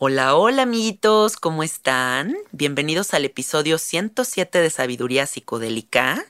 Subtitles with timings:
[0.00, 2.36] Hola, hola amiguitos, ¿cómo están?
[2.52, 6.24] Bienvenidos al episodio 107 de Sabiduría Psicodélica.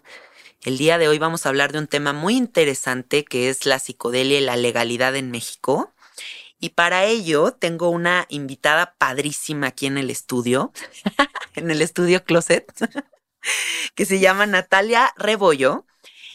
[0.63, 3.79] El día de hoy vamos a hablar de un tema muy interesante que es la
[3.79, 5.93] psicodelia y la legalidad en México.
[6.59, 10.73] Y para ello tengo una invitada padrísima aquí en el estudio,
[11.55, 12.73] en el estudio Closet,
[13.95, 15.85] que se llama Natalia Rebollo.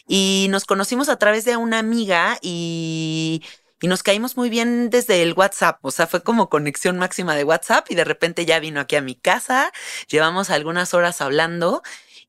[0.06, 3.42] Y nos conocimos a través de una amiga y
[3.84, 7.44] y nos caímos muy bien desde el WhatsApp, o sea, fue como conexión máxima de
[7.44, 9.72] WhatsApp y de repente ya vino aquí a mi casa,
[10.08, 11.82] llevamos algunas horas hablando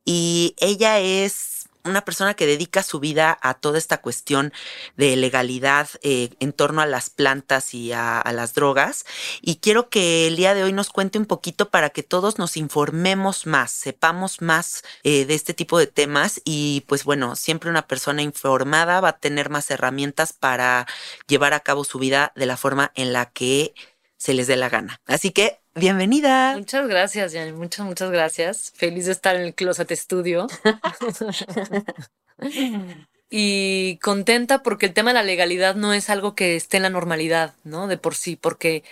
[0.03, 1.54] y ella es
[1.85, 4.51] una persona que dedica su vida a toda esta cuestión
[4.97, 9.05] de legalidad eh, en torno a las plantas y a, las drogas.
[9.41, 12.57] Y quiero que el día de hoy nos cuente un poquito para que todos nos
[12.57, 16.41] informemos más, sepamos más eh, de este tipo de temas.
[16.43, 20.87] Y pues bueno, siempre una persona informada va a tener más herramientas para
[21.27, 23.73] llevar a cabo su vida de la forma en la que
[24.17, 25.01] se les dé la gana.
[25.05, 26.55] Así que Bienvenida.
[26.55, 27.53] Muchas gracias, Jan.
[27.57, 28.71] Muchas, muchas gracias.
[28.75, 30.47] Feliz de estar en el Closet Studio.
[33.29, 36.89] y contenta porque el tema de la legalidad no es algo que esté en la
[36.89, 37.87] normalidad, ¿no?
[37.87, 38.85] De por sí, porque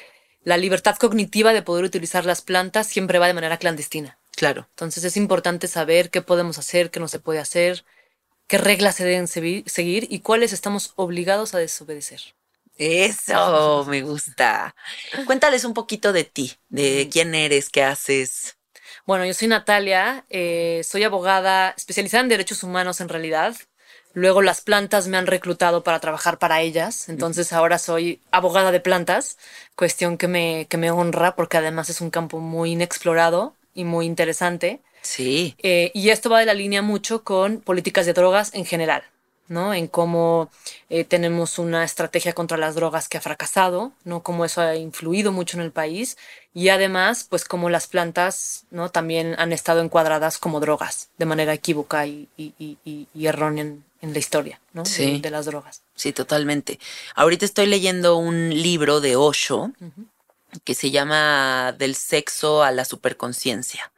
[0.44, 4.18] la libertad cognitiva de poder utilizar las plantas siempre va de manera clandestina.
[4.36, 4.68] Claro.
[4.72, 7.86] Entonces es importante saber qué podemos hacer, qué no se puede hacer,
[8.48, 12.34] qué reglas se deben seguir y cuáles estamos obligados a desobedecer.
[12.78, 14.76] Eso, me gusta.
[15.26, 18.58] Cuéntales un poquito de ti, de quién eres, qué haces.
[19.06, 23.56] Bueno, yo soy Natalia, eh, soy abogada especializada en derechos humanos en realidad.
[24.14, 28.80] Luego las plantas me han reclutado para trabajar para ellas, entonces ahora soy abogada de
[28.80, 29.38] plantas,
[29.76, 34.06] cuestión que me, que me honra porque además es un campo muy inexplorado y muy
[34.06, 34.82] interesante.
[35.02, 35.56] Sí.
[35.58, 39.04] Eh, y esto va de la línea mucho con políticas de drogas en general.
[39.48, 39.74] ¿No?
[39.74, 40.50] En cómo
[40.90, 44.24] eh, tenemos una estrategia contra las drogas que ha fracasado, ¿no?
[44.24, 46.18] Cómo eso ha influido mucho en el país
[46.54, 48.90] y además, pues cómo las plantas, ¿no?
[48.90, 52.28] También han estado encuadradas como drogas de manera equívoca y,
[53.16, 54.84] errónea en, la historia, ¿no?
[54.84, 55.82] De, las drogas.
[55.96, 56.80] Sí, totalmente.
[57.16, 59.72] Ahorita estoy leyendo un libro de Osho
[60.64, 63.92] que se llama Del sexo a la superconciencia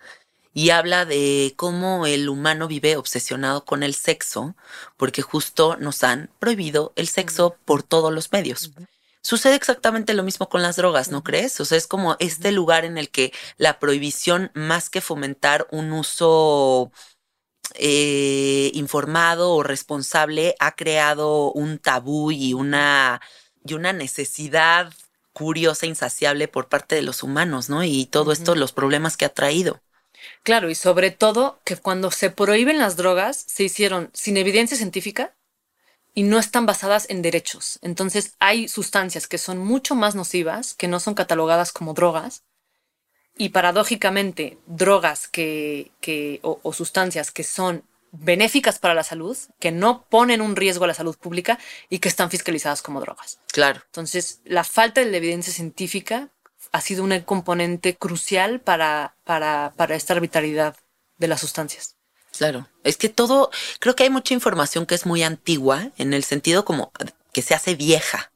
[0.56, 4.56] y habla de cómo el humano vive obsesionado con el sexo,
[4.96, 8.72] porque justo nos han prohibido el sexo por todos los medios.
[9.22, 11.60] Sucede exactamente lo mismo con las drogas, ¿no crees?
[11.60, 15.92] O sea, es como este lugar en el que la prohibición, más que fomentar un
[15.92, 16.90] uso
[17.74, 23.20] eh, informado o responsable, ha creado un tabú y una,
[23.66, 24.94] y una necesidad
[25.34, 27.84] curiosa, insaciable por parte de los humanos, ¿no?
[27.84, 29.82] Y todo esto, los problemas que ha traído.
[30.46, 35.34] Claro, y sobre todo que cuando se prohíben las drogas, se hicieron sin evidencia científica
[36.14, 37.80] y no están basadas en derechos.
[37.82, 42.44] Entonces hay sustancias que son mucho más nocivas, que no son catalogadas como drogas,
[43.40, 50.06] y paradójicamente drogas que, que o, sustancias que son benéficas para la salud, que no
[50.10, 51.58] ponen un riesgo a la salud pública
[51.90, 53.40] y que están fiscalizadas como drogas.
[53.52, 53.82] Claro.
[53.88, 56.30] Entonces, la falta de evidencia científica
[56.76, 60.76] ha sido un componente crucial para, para, para esta arbitrariedad
[61.18, 61.96] de las sustancias.
[62.38, 63.50] Claro, es que todo,
[63.80, 66.92] creo que hay mucha información que es muy antigua en el sentido como
[67.32, 68.30] que se hace vieja,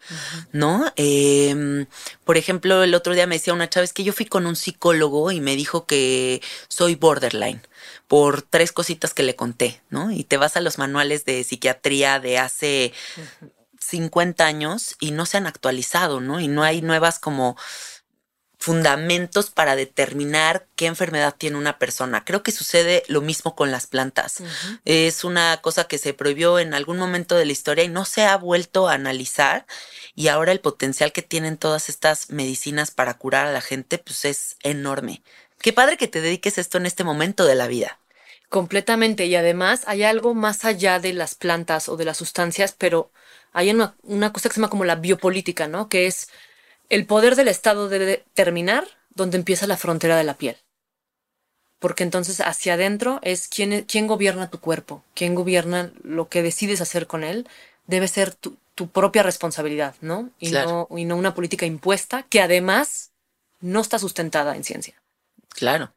[0.53, 0.85] ¿no?
[0.95, 1.85] Em,
[2.23, 4.55] por ejemplo, el otro día me decía una chava, es que yo fui con un
[4.55, 7.61] psicólogo y me dijo que soy borderline
[8.07, 10.11] por tres cositas que le conté, ¿no?
[10.11, 12.93] Y te vas a los manuales de psiquiatría de hace
[13.79, 16.39] 50 años y no se han actualizado, ¿no?
[16.39, 17.57] Y no hay nuevas como
[18.59, 22.25] fundamentos para determinar qué enfermedad tiene una persona.
[22.25, 24.43] Creo que sucede lo mismo con las plantas.
[24.83, 28.25] Es una cosa que se prohibió en algún momento de la historia y no se
[28.25, 29.65] ha vuelto a analizar
[30.13, 34.25] y ahora el potencial que tienen todas estas medicinas para curar a la gente pues
[34.25, 35.23] es enorme.
[35.61, 37.97] Qué padre que te dediques esto en este momento de la vida.
[38.49, 43.09] Completamente y además hay algo más allá de las plantas o de las sustancias, pero
[43.53, 45.87] hay una, una cosa que se llama como la biopolítica, ¿no?
[45.87, 46.27] Que es
[46.89, 50.57] el poder del Estado debe terminar donde empieza la frontera de la piel.
[51.79, 56.81] Porque entonces hacia adentro es quién, quién gobierna tu cuerpo, quién gobierna lo que decides
[56.81, 57.47] hacer con él,
[57.87, 58.57] debe ser tu,
[58.93, 60.29] propia responsabilidad, ¿no?
[60.39, 60.87] Y, ¿no?
[60.95, 63.11] y no una política impuesta que además
[63.59, 64.95] no está sustentada en ciencia.
[65.49, 65.93] Claro.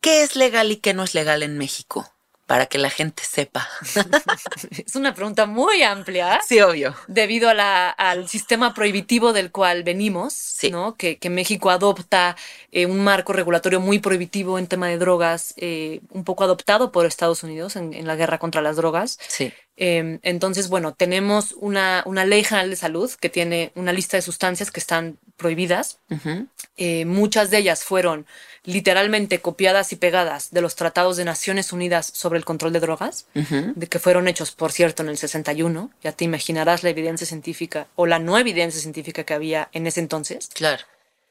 [0.00, 2.10] ¿Qué es legal y qué no es legal en México?
[2.50, 3.68] Para que la gente sepa?
[4.84, 6.40] es una pregunta muy amplia.
[6.44, 6.96] Sí, obvio.
[7.06, 10.96] Debido al sistema prohibitivo del cual venimos, ¿no?
[10.96, 12.36] Que, México adopta
[12.72, 17.06] eh, un marco regulatorio muy prohibitivo en tema de drogas, eh, un poco adoptado por
[17.06, 19.20] Estados Unidos en, la guerra contra las drogas.
[19.28, 19.52] Sí.
[19.76, 24.22] Em, entonces, bueno, tenemos una, una, ley general de salud que tiene una lista de
[24.22, 26.00] sustancias que están prohibidas.
[26.76, 28.26] Eh, muchas de ellas fueron
[28.64, 33.26] literalmente copiadas y pegadas de los tratados de Naciones Unidas sobre el control de drogas,
[33.34, 35.90] de que fueron hechos, por cierto, en el 61.
[36.02, 40.00] Ya te imaginarás la evidencia científica o la no evidencia científica que había en ese
[40.00, 40.50] entonces.
[40.52, 40.84] Claro.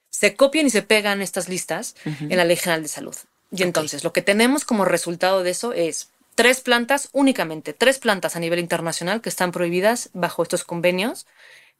[0.09, 3.15] Se copian y se pegan estas listas en la Ley General de Salud.
[3.51, 8.35] Y entonces, lo que tenemos como resultado de eso es tres plantas únicamente, tres plantas
[8.35, 11.25] a nivel internacional que están prohibidas bajo estos convenios,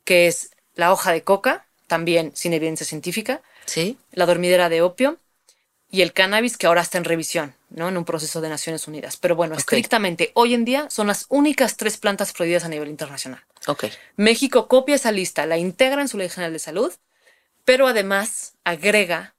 [0.04, 3.98] que es la hoja de coca, también sin evidencia científica, ¿Sí?
[4.12, 5.18] la dormidera de opio,
[5.92, 7.90] y el cannabis que ahora está en revisión, ¿no?
[7.90, 9.18] En un proceso de Naciones Unidas.
[9.18, 13.44] Pero bueno, estrictamente, hoy en día son las únicas tres plantas prohibidas a nivel internacional.
[13.68, 13.86] Ok.
[14.16, 16.94] México copia esa lista, la integra en su Ley General de Salud,
[17.66, 19.34] pero además agrega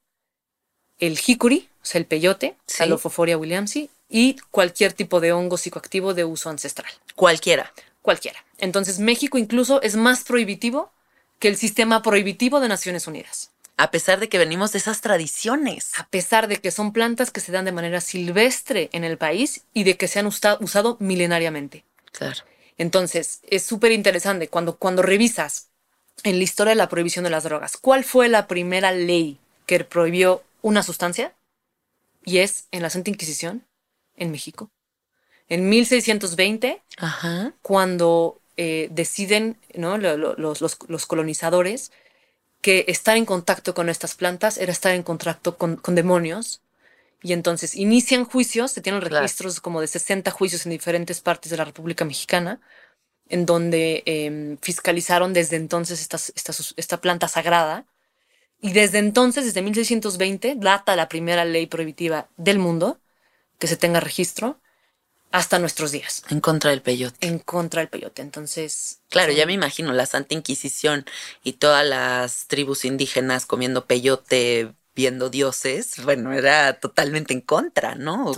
[0.98, 2.84] el jicuri, o sea, el peyote, ¿Sí?
[2.84, 6.92] williamsi, y cualquier tipo de hongo psicoactivo de uso ancestral.
[7.14, 7.72] Cualquiera.
[8.02, 8.44] Cualquiera.
[8.58, 10.90] Entonces, México incluso es más prohibitivo
[11.38, 15.92] que el sistema prohibitivo de Naciones Unidas a pesar de que venimos de esas tradiciones.
[15.98, 19.62] A pesar de que son plantas que se dan de manera silvestre en el país
[19.72, 21.86] y de que se han usado milenariamente.
[22.12, 22.44] Claro.
[22.76, 25.68] Entonces, es súper interesante cuando, cuando revisas
[26.24, 29.82] en la historia de la prohibición de las drogas, ¿cuál fue la primera ley que
[29.82, 31.32] prohibió una sustancia?
[32.22, 33.64] Y es en la Santa Inquisición,
[34.14, 34.70] en México.
[35.48, 36.82] En 1620,
[37.62, 39.96] cuando eh, deciden ¿no?
[39.96, 41.92] los, los colonizadores
[42.60, 46.60] que estar en contacto con estas plantas era estar en contacto con, demonios.
[47.22, 51.56] Y entonces inician juicios, se tienen registros como de 60 juicios en diferentes partes de
[51.58, 52.60] la República Mexicana,
[53.28, 56.08] en donde em, fiscalizaron desde entonces
[56.76, 57.86] esta planta sagrada.
[58.62, 62.98] Y desde entonces, desde 1620, data la primera ley prohibitiva del mundo
[63.58, 64.60] que se tenga registro.
[65.30, 66.24] Hasta nuestros días.
[66.28, 67.26] En contra del peyote.
[67.26, 68.22] En contra del peyote.
[68.22, 69.00] Entonces.
[69.08, 71.04] Claro, ya me imagino la Santa Inquisición
[71.42, 78.32] y todas las tribus indígenas comiendo peyote, viendo dioses, bueno, era totalmente en contra, ¿no?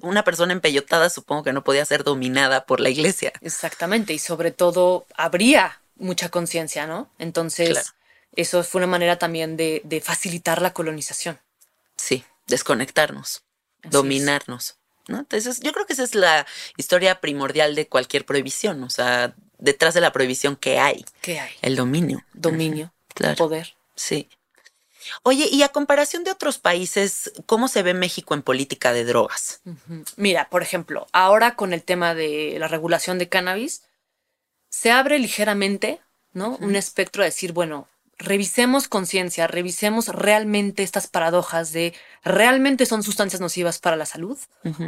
[0.00, 3.32] Una persona empellotada supongo que no podía ser dominada por la iglesia.
[3.40, 7.10] Exactamente, y sobre todo habría mucha conciencia, ¿no?
[7.18, 7.94] Entonces,
[8.36, 11.38] eso fue una manera también de, facilitar la colonización.
[11.96, 13.42] Sí, desconectarnos,
[13.82, 14.76] dominarnos.
[15.08, 15.18] ¿No?
[15.18, 16.46] Entonces, yo creo que esa es la
[16.76, 21.04] historia primordial de cualquier prohibición, o sea, detrás de la prohibición, ¿qué hay?
[21.20, 21.52] ¿Qué hay?
[21.62, 22.24] El dominio.
[22.32, 23.36] Dominio, claro.
[23.36, 23.74] poder.
[23.96, 24.28] Sí.
[25.22, 29.60] Oye, y a comparación de otros países, ¿cómo se ve México en política de drogas?
[30.16, 33.82] Mira, por ejemplo, ahora con el tema de la regulación de cannabis,
[34.68, 36.00] se abre ligeramente,
[36.34, 36.56] ¿no?
[36.60, 41.94] Un espectro de decir, bueno, revisemos conciencia, revisemos realmente estas paradojas de
[42.24, 44.38] realmente son sustancias nocivas para la salud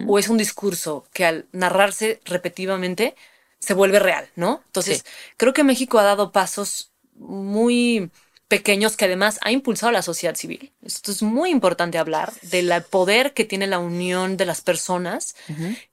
[0.07, 3.15] o es un discurso que al narrarse repetitivamente
[3.61, 4.63] se vuelve real, ¿no?
[4.67, 5.05] Entonces,
[5.37, 8.11] creo que México ha dado pasos muy
[8.49, 10.73] pequeños que además ha impulsado la sociedad civil.
[10.83, 15.37] Esto es muy importante hablar del poder que tiene la unión de las personas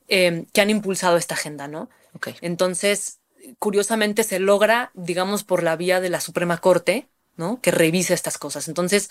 [0.08, 1.88] em, que han impulsado esta agenda, ¿no?
[2.42, 3.20] Entonces,
[3.60, 7.62] curiosamente se logra, digamos, por la vía de la Suprema Corte, ¿no?
[7.62, 8.68] Que revisa estas cosas.
[8.68, 9.10] Entonces,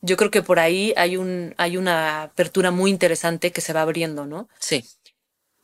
[0.00, 3.82] yo creo que por ahí hay, un, hay una apertura muy interesante que se va
[3.82, 4.48] abriendo, ¿no?
[4.58, 4.84] Sí.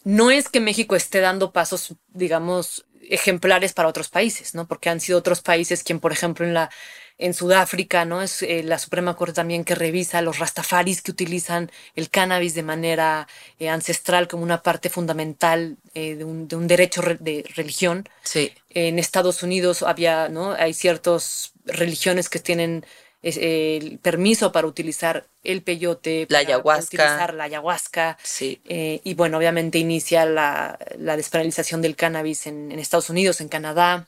[0.05, 4.67] No es que México esté dando pasos, digamos, ejemplares para otros países, ¿no?
[4.67, 6.71] Porque han sido otros países quien, por ejemplo, en la
[7.19, 8.23] en Sudáfrica, ¿no?
[8.23, 12.63] Es eh, la Suprema Corte también que revisa los rastafaris que utilizan el cannabis de
[12.63, 13.27] manera
[13.59, 18.09] eh, ancestral como una parte fundamental eh, de, un, de, un, derecho de religión.
[18.23, 18.53] Sí.
[18.71, 20.53] En Estados Unidos había, ¿no?
[20.53, 22.87] Hay ciertas religiones que tienen
[23.21, 26.87] el permiso para utilizar el peyote, la ayahuasca.
[26.87, 28.17] utilizar la ayahuasca.
[28.23, 28.61] Sí.
[28.65, 34.07] y bueno, obviamente inicia la, la despenalización del cannabis en, en Estados Unidos, en Canadá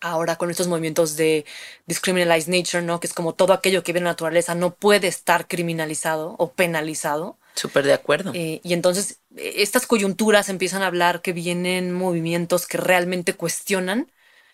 [0.00, 1.44] ahora con estos movimientos de
[1.86, 3.00] discriminalized nature, ¿no?
[3.00, 6.52] Que es como todo aquello que viene de la naturaleza no puede estar criminalizado o
[6.52, 7.38] penalizado.
[7.54, 8.32] Súper de acuerdo.
[8.34, 14.10] Eh, y entonces e, estas coyunturas empiezan a hablar que vienen movimientos que realmente cuestionan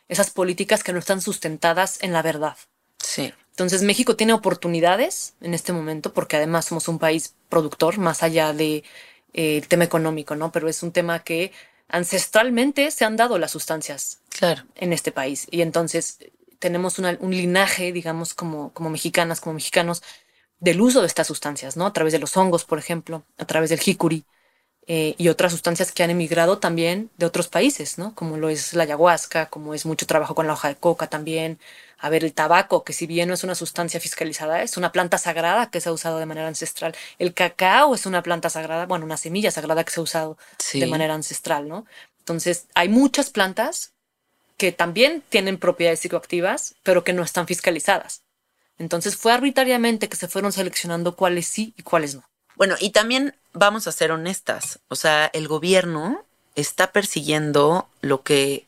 [0.09, 2.57] esas políticas que no están sustentadas en la verdad.
[2.99, 3.33] Sí.
[3.51, 8.53] Entonces México tiene oportunidades en este momento porque además somos un país productor más allá
[8.53, 8.85] de
[9.33, 10.51] eh, el tema económico, ¿no?
[10.51, 11.53] Pero es un tema que
[11.89, 14.63] ancestralmente se han dado las sustancias claro.
[14.75, 15.47] en este país.
[15.51, 16.19] Y entonces
[16.59, 20.03] tenemos un linaje, digamos, como, como mexicanas, como mexicanos,
[20.61, 21.87] del uso de estas sustancias, ¿no?
[21.87, 24.25] A través de los hongos, por ejemplo, a través del jicuri
[24.87, 28.15] eh, y otras sustancias que han emigrado también de otros países, ¿no?
[28.15, 31.59] Como lo es la ayahuasca, como es mucho trabajo con la hoja de coca también.
[32.05, 35.17] A ver, el tabaco, que si bien no es una sustancia fiscalizada, es una planta
[35.17, 36.95] sagrada que se ha usado de manera ancestral.
[37.19, 40.37] El cacao es una planta sagrada, bueno, una semilla sagrada que se ha usado
[40.75, 41.87] de manera ancestral, ¿no?
[42.19, 43.93] Entonces, hay muchas plantas
[44.59, 48.21] que también tienen propiedades psicoactivas, pero que no están fiscalizadas.
[48.79, 52.25] Entonces fue arbitrariamente que se fueron seleccionando cuáles sí y cuáles no.
[52.55, 56.23] Bueno, y también vamos a ser honestas, o sea, el gobierno
[56.55, 58.67] está persiguiendo lo que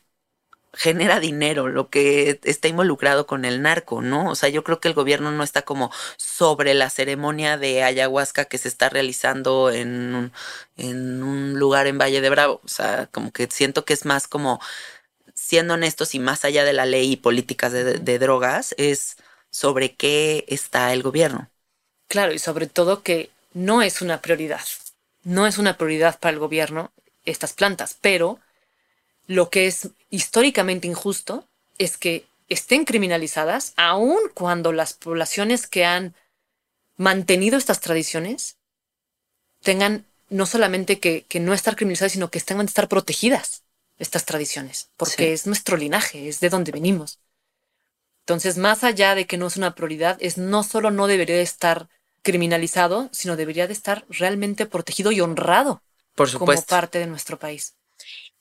[0.73, 4.29] genera dinero, lo que está involucrado con el narco, ¿no?
[4.29, 8.45] O sea, yo creo que el gobierno no está como sobre la ceremonia de ayahuasca
[8.45, 10.31] que se está realizando en un,
[10.77, 12.61] en un lugar en Valle de Bravo.
[12.63, 14.59] O sea, como que siento que es más como
[15.37, 19.17] siendo honestos y más allá de la ley y políticas de, drogas, es
[19.49, 21.49] sobre qué está el gobierno.
[22.07, 24.61] Claro, y sobre todo que no es una prioridad.
[25.23, 26.91] No es una prioridad para el gobierno
[27.23, 28.39] estas plantas, pero
[29.27, 36.15] lo que es históricamente injusto es que estén criminalizadas, aun cuando las poblaciones que han
[36.95, 38.57] mantenido estas tradiciones
[39.61, 43.63] tengan no solamente que, que no estar criminalizadas, sino que tengan que estar protegidas
[43.99, 47.19] estas tradiciones, porque es nuestro linaje, es de donde venimos.
[48.21, 51.41] Entonces, más allá de que no es una prioridad, es no solo no debería de
[51.41, 51.89] estar
[52.21, 55.81] criminalizado, sino debería de estar realmente protegido y honrado
[56.13, 56.65] Por supuesto.
[56.65, 57.73] como parte de nuestro país.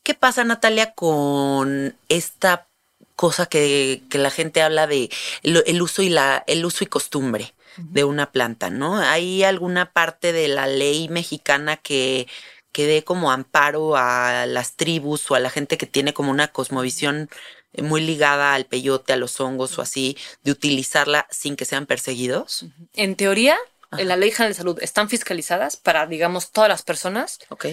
[0.07, 2.69] ¿Qué pasa, Natalia, con esta
[3.17, 5.11] cosa que, la gente habla de
[5.43, 8.99] el, uso y la, el uso y costumbre de una planta, ¿no?
[8.99, 12.29] ¿Hay alguna parte de la ley mexicana que
[12.71, 16.49] que dé como amparo a las tribus o a la gente que tiene como una
[16.49, 17.29] cosmovisión
[17.77, 22.67] muy ligada al peyote, a los hongos o así, de utilizarla sin que sean perseguidos?
[22.93, 23.57] En teoría,
[23.99, 27.41] en la Ley General de Salud están fiscalizadas para, digamos, todas las personas.
[27.49, 27.67] Ok.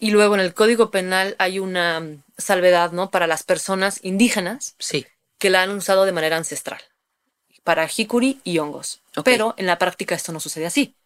[0.00, 3.10] Y luego en el Código Penal hay una mm, salvedad, ¿no?
[3.10, 4.74] Para las personas indígenas.
[4.78, 5.06] Sí.
[5.38, 6.80] Que la han usado de manera ancestral.
[7.62, 9.02] Para jicuri y hongos.
[9.22, 10.96] Pero en la práctica esto no sucede así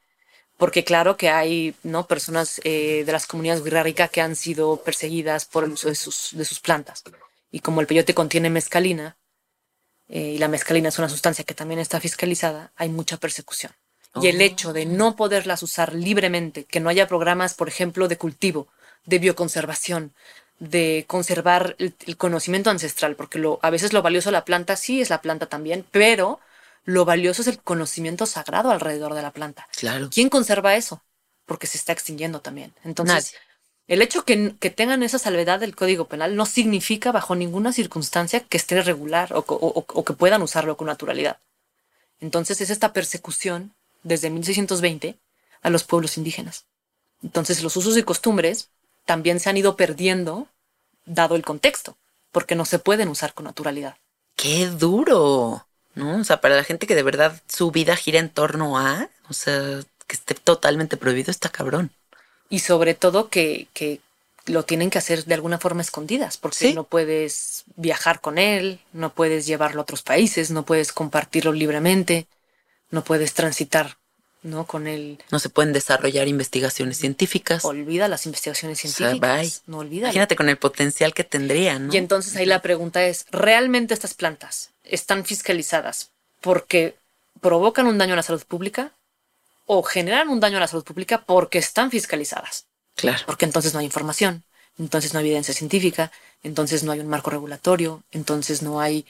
[0.57, 2.07] porque claro que hay ¿no?
[2.07, 6.31] personas eh, de las comunidades wixárika que han sido perseguidas por el uso de sus,
[6.33, 7.03] de sus plantas.
[7.51, 9.17] Y como el peyote contiene mescalina,
[10.09, 13.73] eh, y la mescalina es una sustancia que también está fiscalizada, hay mucha persecución.
[14.23, 18.17] Y el hecho de no poderlas usar libremente, que no haya programas, por ejemplo, de
[18.17, 18.69] cultivo,
[19.07, 20.13] de bioconservación,
[20.59, 24.77] de conservar el, el conocimiento ancestral, porque lo, a veces lo valioso de la planta
[24.77, 26.41] sí es la planta también, pero
[26.85, 29.67] lo valioso es el conocimiento sagrado alrededor de la planta.
[29.77, 30.11] Claro.
[30.13, 31.03] ¿Quién conserva eso?
[31.47, 32.73] Porque se está extinguiendo también.
[32.85, 33.39] Entonces, Nadie.
[33.89, 38.41] el hecho que, que tengan esa salvedad del Código Penal no significa bajo ninguna circunstancia
[38.41, 41.39] que esté regular o, o- o- o que puedan usarlo con naturalidad.
[42.21, 45.19] Entonces es esta persecución desde 1620
[45.63, 46.67] a los pueblos indígenas.
[47.23, 48.69] Entonces los usos y costumbres
[49.05, 50.49] también se han ido perdiendo
[51.05, 51.97] dado el contexto,
[52.33, 53.97] porque no se pueden usar con naturalidad.
[54.37, 56.19] Qué duro, ¿no?
[56.21, 59.33] O sea, para la gente que de verdad su vida gira en torno a, o
[59.35, 61.91] sea, que esté totalmente prohibido, está cabrón.
[62.49, 64.01] Y sobre todo que, que
[64.47, 66.75] lo tienen que hacer de alguna forma escondidas, porque Sí.
[66.75, 72.27] no puedes viajar con él, no puedes llevarlo a otros países, no puedes compartirlo libremente,
[72.91, 73.97] no puedes transitar
[74.45, 74.67] ¿no?
[74.67, 75.19] con él.
[75.31, 77.65] No se pueden desarrollar investigaciones científicas.
[77.65, 79.63] Olvida las investigaciones científicas.
[79.67, 80.07] no olvida.
[80.07, 81.93] Imagínate con el potencial que tendría, ¿no?
[81.93, 86.11] Y entonces ahí la pregunta es, ¿realmente estas plantas están fiscalizadas
[86.41, 86.95] porque
[87.41, 88.93] provocan un daño a la salud pública
[89.67, 92.67] o generan un daño a la salud pública porque están fiscalizadas?
[92.95, 93.25] Claro.
[93.27, 94.45] Porque entonces no hay información,
[94.79, 99.07] entonces no hay evidencia científica, entonces no hay un marco regulatorio, entonces no hay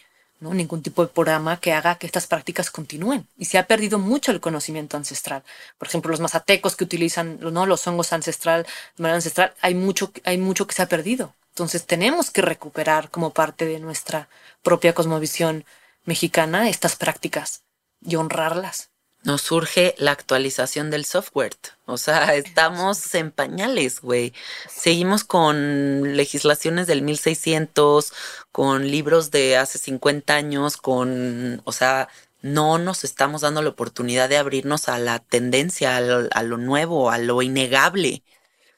[0.53, 3.27] ningún tipo de programa que haga que estas prácticas continúen.
[3.39, 5.43] Y se ha perdido mucho el conocimiento ancestral.
[5.79, 7.67] Por ejemplo, los mazatecos que utilizan ¿no?
[7.67, 8.65] los hongos ancestral,
[8.97, 11.35] de manera ancestral, hay mucho, hay mucho que se ha perdido.
[11.51, 14.29] Entonces tenemos que recuperar como parte de nuestra
[14.63, 15.65] propia cosmovisión
[16.05, 17.63] mexicana estas prácticas
[18.05, 18.91] y honrarlas.
[19.25, 21.57] Nos surge la actualización del software.
[21.87, 24.33] O sea, estamos en pañales, güey.
[24.69, 28.13] Seguimos con legislaciones del 1600,
[28.53, 32.09] con libros de hace 50 años, con, o sea,
[32.43, 36.59] no nos estamos dando la oportunidad de abrirnos a la tendencia, a lo, a lo
[36.59, 38.23] nuevo, a lo innegable.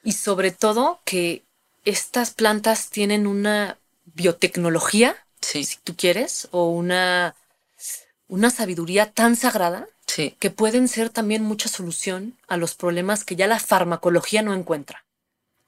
[0.03, 1.43] Y sobre todo que
[1.83, 7.35] estas plantas tienen una biotecnología, Sí, si tú quieres, o una,
[8.27, 10.35] una sabiduría tan sagrada sí.
[10.39, 15.05] que pueden ser también mucha solución a los problemas que ya la farmacología no encuentra.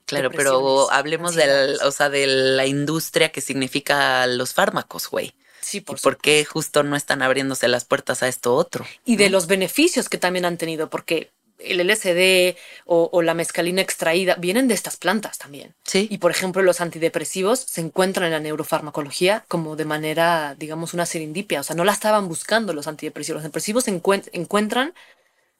[0.06, 1.82] Claro, pero hablemos del, ansiedades.
[1.84, 5.36] o sea, de la industria que significa los fármacos, güey.
[5.62, 8.86] Sí, ¿Y por por qué justo no están abriéndose las puertas a esto otro?
[9.06, 13.82] y de los beneficios que también han tenido, porque el LSD o, o la mescalina
[13.82, 15.76] extraída vienen de estas plantas también.
[15.86, 16.08] Sí.
[16.10, 21.06] Y por ejemplo, los antidepresivos se encuentran en la neurofarmacología como de manera, digamos, una
[21.06, 21.60] serendipia.
[21.62, 23.38] O sea, no la estaban buscando los antidepresivos.
[23.42, 24.94] Los antidepresivos se encuent- encuentran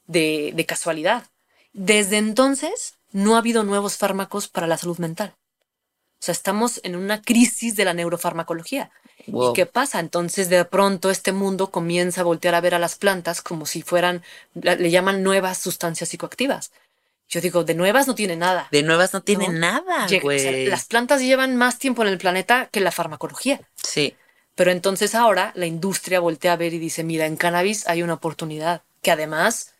[0.08, 1.24] de, de casualidad.
[1.74, 5.36] Desde entonces, no ha habido nuevos fármacos para la salud mental.
[6.20, 8.92] O sea, estamos en una crisis de la neurofarmacología.
[9.28, 9.52] Wow.
[9.52, 10.00] ¿Y qué pasa?
[10.00, 13.82] Entonces de pronto este mundo comienza a voltear a ver a las plantas como si
[13.84, 16.72] fueran, le llaman nuevas sustancias psicoactivas.
[17.30, 18.68] Yo digo, de nuevas no tiene nada.
[18.72, 19.54] De nuevas no tiene No.
[19.54, 23.62] nada, o sea, las plantas llevan más tiempo en el planeta que la farmacología.
[23.76, 24.16] Sí,
[24.56, 28.16] Pero entonces ahora la industria voltea a ver y dice, mira, en cannabis hay una
[28.16, 29.74] oportunidad que además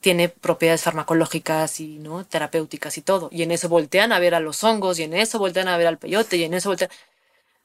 [0.00, 3.28] tiene propiedades farmacológicas y no terapéuticas y todo.
[3.32, 5.86] Y en eso voltean a ver a los hongos y en eso voltean a ver
[5.88, 6.90] al peyote y en eso voltean...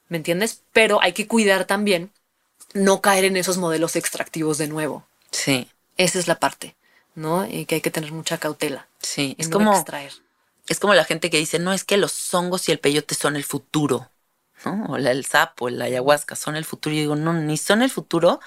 [0.08, 0.62] ¿Me entiendes?
[0.72, 2.10] Pero hay que cuidar también
[2.74, 5.06] no caer en esos modelos extractivos de nuevo.
[5.30, 6.76] sí, Esa es la parte,
[7.14, 7.46] ¿no?
[7.46, 8.88] Y que hay que tener mucha cautela.
[9.00, 9.34] sí.
[9.38, 10.12] Es como, extraer.
[10.68, 13.36] es como la gente que dice, no, es que los hongos y el peyote son
[13.36, 14.10] el futuro,
[14.64, 14.86] ¿no?
[14.90, 16.94] O la- el sapo, la ayahuasca son el futuro.
[16.94, 18.40] Y digo, no, ni son el futuro.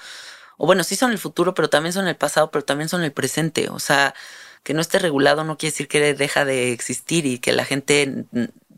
[0.56, 3.12] O bueno, sí son el futuro, pero también son el pasado, pero también son el
[3.12, 3.68] presente.
[3.68, 4.14] O sea,
[4.62, 8.24] que no esté regulado no quiere decir que deja de existir y que la gente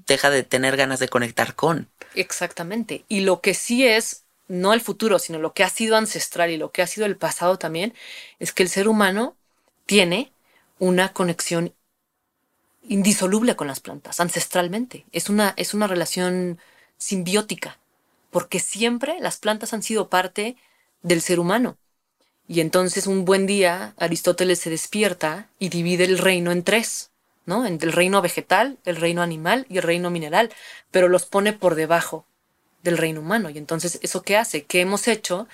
[0.07, 1.89] deja de tener ganas de conectar con.
[2.15, 3.05] Exactamente.
[3.09, 6.57] Y lo que sí es, no el futuro, sino lo que ha sido ancestral y
[6.57, 7.95] lo que ha sido el pasado también,
[8.39, 9.37] es que el ser humano
[9.87, 10.33] tiene
[10.79, 11.73] una conexión
[12.83, 15.07] indisoluble con las plantas, ancestralmente.
[15.13, 16.59] Es una, es una relación
[16.97, 17.79] simbiótica,
[18.31, 20.57] porque siempre las plantas han sido parte
[21.03, 21.77] del ser humano.
[22.47, 27.11] Y entonces un buen día Aristóteles se despierta y divide el reino en tres,
[27.45, 27.67] ¿no?
[27.67, 30.51] En el reino vegetal, el reino animal y el reino mineral,
[30.91, 32.25] pero los pone por debajo
[32.83, 33.51] del reino humano.
[33.51, 34.65] Y entonces, ¿eso qué hace?
[34.65, 35.47] ¿Qué hemos hecho?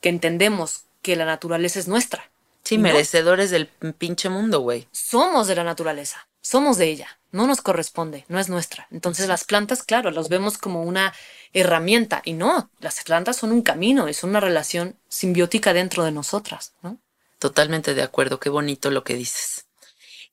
[0.00, 2.30] Que entendemos que la naturaleza es nuestra.
[2.62, 4.88] Sí, no, merecedores del pinche mundo, güey.
[4.92, 8.86] somos de la naturaleza, somos de ella, no nos corresponde, no es nuestra.
[8.90, 11.12] Entonces las plantas, claro, los vemos como una
[11.52, 16.72] herramienta y no, las plantas son un camino, es una relación simbiótica dentro de nosotras,
[16.82, 16.98] ¿no?
[17.38, 19.66] Totalmente de acuerdo, qué bonito lo que dices.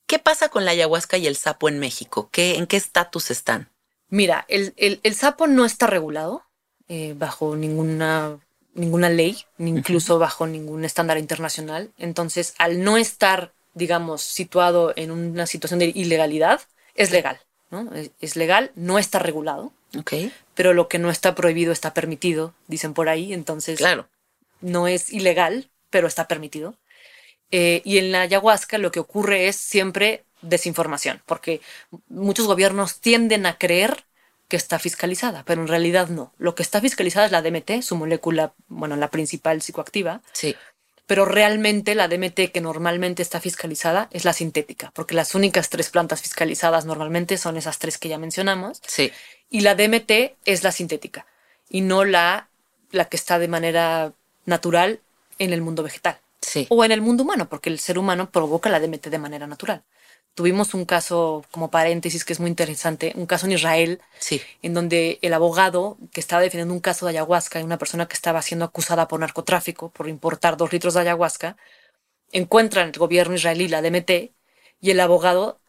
[0.08, 2.30] ¿Qué pasa con la ayahuasca y el sapo en México?
[2.32, 3.70] ¿Qué, ¿En qué estatus están?
[4.10, 6.44] Mira, el, el- el sapo no está regulado
[6.88, 8.40] eh, bajo ninguna,
[8.74, 11.92] ninguna ley, ni incluso bajo ningún estándar internacional.
[11.98, 16.62] Entonces, al no estar, digamos, situado en una situación de ilegalidad,
[16.96, 17.40] es legal.
[17.70, 17.90] ¿no?
[18.22, 20.14] Es, legal, no está regulado, Ok.
[20.56, 23.34] pero lo que no está prohibido está permitido, dicen por ahí.
[23.34, 24.08] Entonces, Claro.
[24.62, 26.76] no es ilegal, pero está permitido.
[27.52, 31.62] Eh, y en la ayahuasca lo que ocurre es siempre desinformación, porque
[32.08, 34.06] muchos gobiernos tienden a creer
[34.48, 36.32] que está fiscalizada, pero en realidad no.
[36.38, 40.56] Lo que está fiscalizada es la DMT, su molécula, bueno, la principal psicoactiva, Sí.
[41.08, 45.90] Pero realmente la DMT que normalmente está fiscalizada es la sintética, porque las únicas tres
[45.90, 49.12] plantas fiscalizadas normalmente son esas tres que ya mencionamos, Sí.
[49.50, 51.26] y la DMT es la sintética
[51.70, 52.50] y no la,
[52.92, 54.14] la que está de manera
[54.46, 55.00] natural
[55.40, 56.68] en el mundo vegetal Sí.
[56.70, 59.84] o en el mundo humano, porque el ser humano provoca la DMT de manera natural.
[60.36, 64.42] Tuvimos un caso, como paréntesis, que es muy interesante, un caso en Israel, Sí.
[64.62, 68.16] en donde el abogado que estaba defendiendo un caso de ayahuasca y una persona que
[68.16, 71.56] estaba siendo acusada por narcotráfico, por importar dos litros de ayahuasca,
[72.34, 74.34] encuentra en el gobierno israelí la DMT
[74.82, 75.62] y el abogado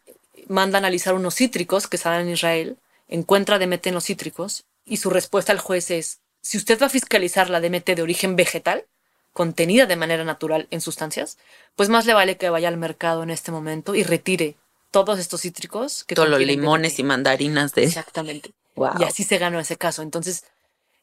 [0.49, 2.77] manda a analizar unos cítricos que estaban en Israel,
[3.09, 6.91] encuentra DMT en los cítricos y su respuesta al juez es, si usted va a
[6.91, 8.87] fiscalizar la DMT de origen vegetal,
[9.37, 11.37] contenida de manera natural en sustancias,
[11.77, 14.57] pues más le vale que vaya al mercado en este momento y retire
[14.90, 17.85] todos estos cítricos que Todos los limones y mandarinas de...
[17.85, 18.53] Exactamente.
[18.77, 18.94] Wow.
[18.99, 20.01] Y así se ganó ese caso.
[20.01, 20.44] Entonces,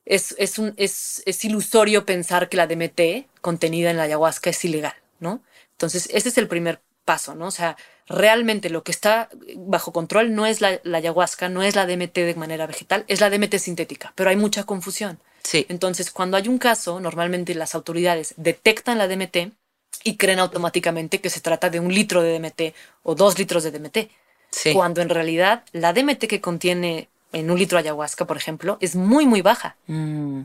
[0.06, 4.66] es, es, un, es, es ilusorio pensar que la DMT contenida en la ayahuasca es
[4.66, 5.44] ilegal, ¿no?
[5.74, 7.46] Entonces, ese es el primer paso, ¿no?
[7.46, 11.76] O sea, realmente lo que está bajo control no es la, la ayahuasca, no es
[11.76, 15.20] la DMT de manera vegetal, es la DMT sintética, pero hay mucha confusión.
[15.44, 15.66] Sí.
[15.70, 19.52] Entonces, cuando hay un caso, normalmente las autoridades detectan la DMT
[20.04, 23.72] y creen automáticamente que se trata de un litro de DMT o dos litros de
[23.72, 24.10] DMT
[24.52, 24.72] Sí.
[24.74, 28.96] cuando en realidad la DMT que contiene en un litro de ayahuasca, por ejemplo, es
[28.96, 29.76] muy, muy baja.
[29.88, 30.42] Mm,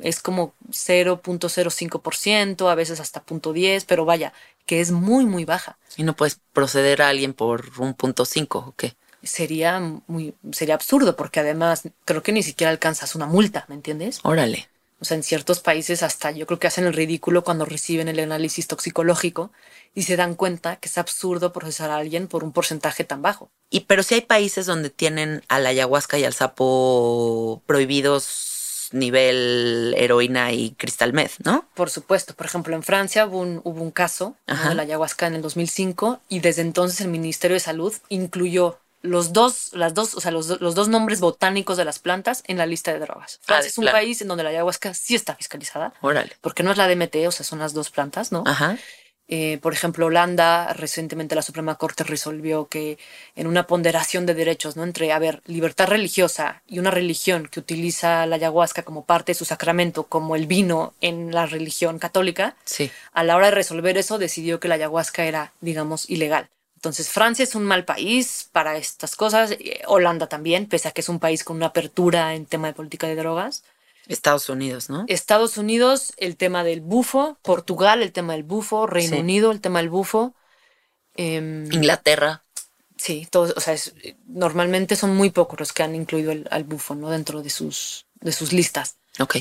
[0.00, 4.32] Es como 0.05%, a veces hasta 0.10, pero vaya,
[4.66, 5.78] que es muy, muy baja.
[5.96, 8.96] Y no puedes proceder a alguien por un punto ¿o qué?
[9.24, 14.20] Sería muy, sería absurdo porque además creo que ni siquiera alcanzas una multa, ¿me entiendes?
[14.22, 14.68] Órale.
[15.00, 18.20] O sea, en ciertos países hasta yo creo que hacen el ridículo cuando reciben el
[18.20, 19.50] análisis toxicológico
[19.94, 23.50] y se dan cuenta que es absurdo procesar a alguien por un porcentaje tan bajo.
[23.70, 29.94] Y pero sí hay países donde tienen a la ayahuasca y al sapo prohibidos nivel
[29.98, 31.68] heroína y cristal meth, ¿no?
[31.74, 34.68] Por supuesto, por ejemplo, en Francia hubo un, hubo un caso ¿no?
[34.68, 39.34] De la ayahuasca en el 2005 y desde entonces el Ministerio de Salud incluyó los
[39.34, 42.64] dos, las dos, o sea, los, los dos nombres botánicos de las plantas en la
[42.64, 43.38] lista de drogas.
[43.42, 46.32] Ah, Francia es un país en donde la ayahuasca sí está fiscalizada, Órale.
[46.40, 48.42] porque no es la DMT, o sea, son las dos plantas, ¿no?
[48.46, 48.78] Ajá.
[49.26, 52.98] Eh, por ejemplo, Holanda, recientemente la Suprema Corte resolvió que
[53.36, 54.84] en una ponderación de derechos, ¿no?
[54.84, 59.36] Entre, a ver, libertad religiosa y una religión que utiliza la ayahuasca como parte de
[59.38, 62.90] su sacramento, como el vino en la religión católica, Sí.
[63.14, 66.48] a la hora de resolver eso decidió que la ayahuasca era, digamos, ilegal.
[66.84, 71.00] Entonces, Francia es un mal país para estas cosas, eh, Holanda también, pese a que
[71.00, 73.64] es un país con una apertura en tema de política de drogas.
[74.06, 75.06] Estados Unidos, ¿no?
[75.08, 79.20] Estados Unidos, el tema del bufo, Portugal, el tema del bufo, Reino Sí.
[79.22, 80.34] Unido, el tema del bufo.
[81.16, 82.42] Em, Inglaterra.
[82.98, 83.94] sí, todos, o sea, es-
[84.26, 87.08] normalmente son muy pocos los que han incluido el- al bufo, ¿no?
[87.08, 88.96] Dentro de sus, de sus listas.
[89.20, 89.36] Ok.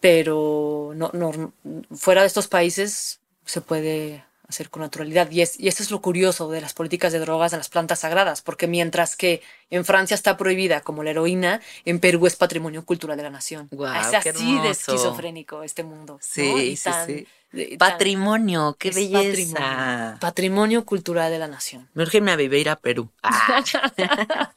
[0.00, 1.52] pero no, no-
[1.96, 5.30] fuera de estos países se puede hacer con naturalidad.
[5.30, 8.00] Y, es, y eso es lo curioso de las políticas de drogas de las plantas
[8.00, 12.84] sagradas, porque mientras que en Francia está prohibida como la heroína, en Perú es patrimonio
[12.84, 13.68] cultural de la nación.
[13.70, 16.14] Guau, es qué así de esquizofrénico este mundo.
[16.14, 16.18] ¿no?
[16.22, 17.26] Sí, Y sí, tan- sí.
[17.52, 19.18] tan- Patrimonio, qué es belleza.
[19.58, 21.88] Patrimonio, patrimonio cultural de la nación.
[21.94, 23.10] Me urge a vivir a Perú.
[23.22, 23.62] Ah.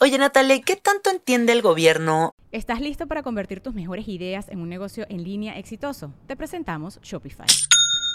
[0.00, 2.34] Oye, Natalie, ¿qué tanto entiende el gobierno?
[2.50, 6.12] ¿Estás listo para convertir tus mejores ideas en un negocio en línea exitoso?
[6.26, 7.46] Te presentamos Shopify.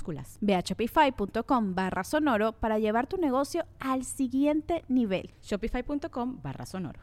[0.00, 0.38] Minúsculas.
[0.40, 5.30] Ve a shopify.com barra sonoro para llevar tu negocio al siguiente nivel.
[5.42, 7.00] Shopify.com barra sonoro.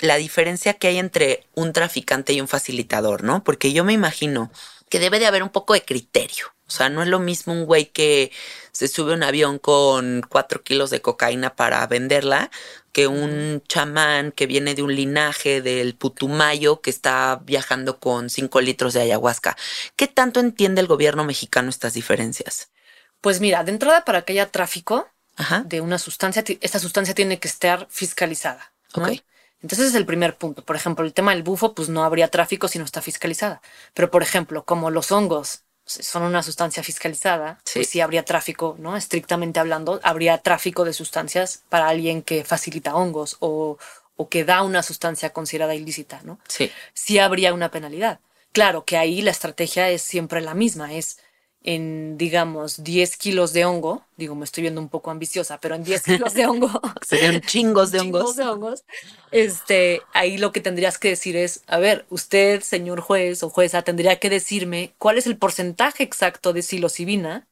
[0.00, 3.42] La diferencia que hay entre un traficante y un facilitador, ¿no?
[3.42, 4.50] Porque yo me imagino
[4.90, 6.46] que debe de haber un poco de criterio.
[6.68, 8.30] O sea, no es lo mismo un güey que
[8.72, 12.50] se sube a un avión con cuatro kilos de cocaína para venderla
[12.96, 18.62] que un chamán que viene de un linaje del Putumayo que está viajando con cinco
[18.62, 19.54] litros de ayahuasca.
[19.96, 22.70] ¿Qué tanto entiende el gobierno mexicano estas diferencias?
[23.20, 25.10] Pues mira, de entrada para que haya tráfico
[25.66, 28.72] de una sustancia, esta sustancia tiene que estar fiscalizada.
[28.94, 29.08] ¿no?
[29.60, 30.64] Entonces es el primer punto.
[30.64, 33.60] Por ejemplo, el tema del bufo, pues no habría tráfico si no está fiscalizada.
[33.92, 37.78] Pero, por ejemplo, como los hongos son una sustancia fiscalizada, sí.
[37.78, 38.96] pues sí habría tráfico, ¿no?
[38.96, 43.78] Estrictamente hablando, habría tráfico de sustancias para alguien que facilita hongos o,
[44.16, 46.38] o que da una sustancia considerada ilícita, ¿no?
[46.48, 46.70] Sí.
[46.92, 48.20] Sí habría una penalidad.
[48.52, 51.18] Claro que ahí la estrategia es siempre la misma, es
[51.66, 55.82] en, digamos, 10 kilos de hongo, digo, me estoy viendo un poco ambiciosa, pero en
[55.82, 56.70] 10 kilos de hongo.
[57.06, 58.20] Serían chingos de hongos.
[58.20, 58.84] Chingos de hongos.
[59.32, 63.82] Este, ahí lo que tendrías que decir es, a ver, usted, señor juez o jueza,
[63.82, 67.48] tendría que decirme cuál es el porcentaje exacto de psilocibina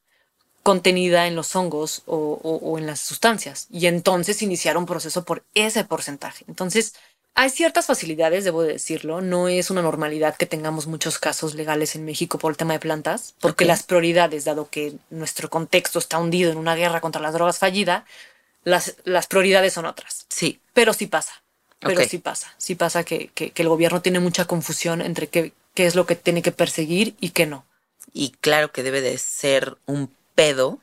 [0.63, 3.67] contenida en los hongos o, o, o en las sustancias.
[3.71, 6.45] Y entonces iniciar un proceso por ese porcentaje.
[6.49, 6.95] Entonces,
[7.37, 9.21] hay ciertas facilidades, debo decirlo.
[9.21, 12.79] No es una normalidad que tengamos muchos casos legales en México por el tema de
[12.79, 13.69] plantas, porque okay.
[13.69, 18.05] las prioridades, dado que nuestro contexto está hundido en una guerra contra las drogas fallida,
[18.63, 20.27] las, las prioridades son otras.
[20.29, 20.61] Sí.
[20.73, 21.43] Pero sí pasa.
[21.81, 22.09] Pero okay.
[22.09, 22.55] sí pasa.
[22.57, 26.07] Sí pasa que, que, que, el gobierno tiene mucha confusión entre qué, qué es lo
[26.07, 27.67] que tiene que perseguir y qué no.
[28.13, 30.79] Y claro que debe de ser un pedo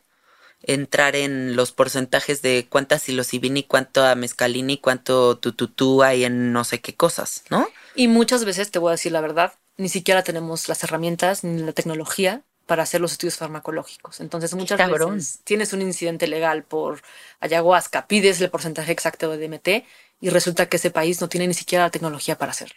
[0.64, 6.24] entrar en los porcentajes de cuánta psilocibina y cuánto a mezcalina y cuánto tututú hay
[6.24, 7.68] en no sé qué cosas, ¿no?
[7.96, 11.62] Y muchas veces, te voy a decir la verdad, ni siquiera tenemos las herramientas ni
[11.62, 14.20] la tecnología para hacer los estudios farmacológicos.
[14.22, 15.16] Entonces, muchas Cabrón.
[15.16, 17.02] veces tienes un incidente legal por
[17.40, 19.86] ayahuasca, pides el porcentaje exacto de DMT
[20.22, 22.76] y resulta que ese país no tiene ni siquiera la tecnología para hacerlo.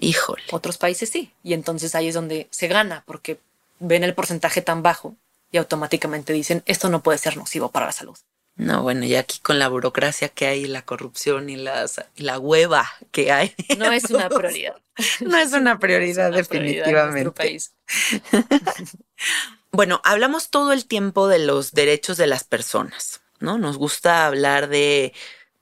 [0.00, 0.42] Híjole.
[0.50, 1.32] Otros países sí.
[1.44, 3.38] Y entonces ahí es donde se gana, porque
[3.78, 5.14] ven el porcentaje tan bajo
[5.52, 8.18] y automáticamente dicen esto no puede ser nocivo para la salud.
[8.54, 12.38] No, bueno, y aquí con la burocracia que hay, la corrupción y, las, y la
[12.38, 13.54] hueva que hay.
[13.78, 14.76] No es una prioridad.
[15.20, 17.30] No es una prioridad, no es una definitivamente.
[17.30, 17.72] Prioridad país.
[19.72, 23.56] bueno, hablamos todo el tiempo de los derechos de las personas, ¿no?
[23.56, 25.14] Nos gusta hablar de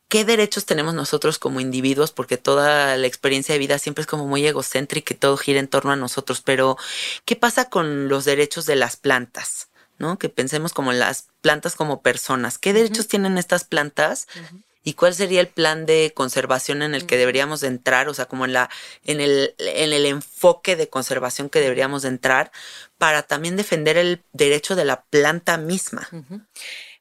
[0.09, 4.27] qué derechos tenemos nosotros como individuos, porque toda la experiencia de vida siempre es como
[4.27, 6.77] muy egocéntrica y todo gira en torno a nosotros, pero
[7.25, 9.70] ¿qué pasa con los derechos de las plantas?
[10.01, 10.19] ¿No?
[10.19, 12.59] Que pensemos como las plantas como personas.
[12.59, 13.11] ¿Qué derechos uh -huh.
[13.11, 14.27] tienen estas plantas?
[14.35, 14.63] Uh -huh.
[14.83, 18.09] ¿Y cuál sería el plan de conservación en el que deberíamos de entrar?
[18.09, 18.71] O sea, como en la,
[19.05, 22.51] en el, en el enfoque de conservación que deberíamos de entrar
[22.97, 26.09] para también defender el derecho de la planta misma.
[26.13, 26.47] Uh -huh.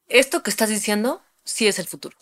[0.09, 2.17] Esto que estás diciendo sí es el futuro.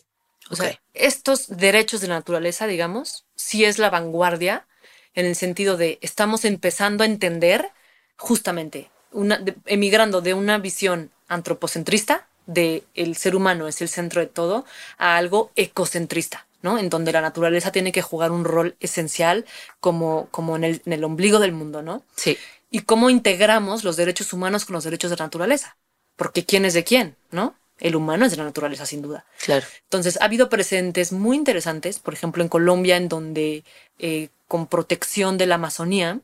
[0.49, 0.69] O okay.
[0.69, 4.67] sea, estos derechos de la naturaleza, digamos, sí es la vanguardia
[5.15, 7.71] en el sentido de estamos empezando a entender
[8.15, 14.21] justamente una, de, emigrando de una visión antropocentrista, de el ser humano es el centro
[14.21, 14.65] de todo,
[14.97, 16.79] a algo ecocentrista, ¿no?
[16.79, 19.45] En donde la naturaleza tiene que jugar un rol esencial
[19.79, 22.03] como, como en, el, en el ombligo del mundo, ¿no?
[22.15, 22.37] Sí.
[22.71, 25.77] Y cómo integramos los derechos humanos con los derechos de la naturaleza.
[26.15, 27.55] Porque quién es de quién, ¿no?
[27.79, 29.25] El humano es de la naturaleza, sin duda.
[29.43, 29.65] Claro.
[29.83, 33.63] Entonces, ha habido precedentes muy interesantes, por ejemplo, en Colombia, en donde
[33.99, 36.19] eh, con protección de la Amazonía,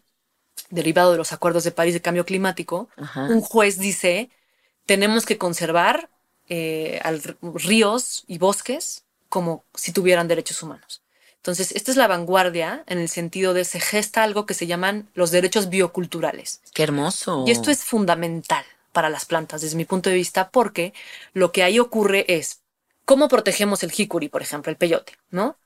[0.69, 3.25] derivado de los acuerdos de París de cambio climático, Ajá.
[3.25, 4.29] un juez dice,
[4.85, 6.09] tenemos que conservar
[6.49, 11.01] eh, al, ríos y bosques como si tuvieran derechos humanos.
[11.37, 15.09] Entonces, esta es la vanguardia en el sentido de se gesta algo que se llaman
[15.13, 16.61] los derechos bioculturales.
[16.73, 17.43] ¡Qué hermoso!
[17.45, 18.63] Y esto es fundamental
[18.93, 20.93] para las plantas desde mi punto de vista porque
[21.33, 22.61] lo que ahí ocurre es
[23.05, 25.57] cómo protegemos el jicuri, por ejemplo, el peyote, ¿no?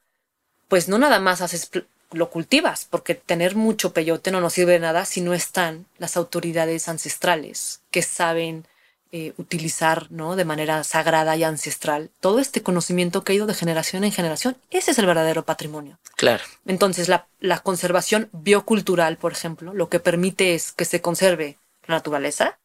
[0.67, 1.69] Pues no nada más haces
[2.12, 6.17] lo cultivas, porque tener mucho peyote no nos sirve de nada si no están las
[6.17, 8.65] autoridades ancestrales que saben
[9.12, 10.36] eh, utilizar ¿no?
[10.36, 14.58] de manera sagrada y ancestral todo este conocimiento que ha ido de generación en generación.
[14.70, 15.98] Ese es el verdadero patrimonio.
[16.15, 16.43] Claro.
[16.65, 21.96] Entonces, la, la conservación biocultural, por ejemplo, lo que permite es que se conserve la
[21.96, 22.60] naturaleza,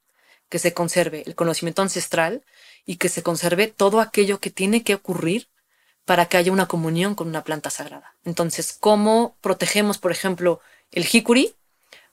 [0.48, 2.42] que se conserve el conocimiento ancestral
[2.84, 5.46] y que se conserve todo aquello que tiene que ocurrir
[6.04, 8.14] para que haya una comunión con una planta sagrada.
[8.24, 10.60] Entonces, ¿cómo protegemos, por ejemplo,
[10.90, 11.54] el jicuri?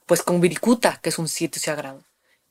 [0.06, 2.02] Pues con viricuta, que es un sitio sagrado.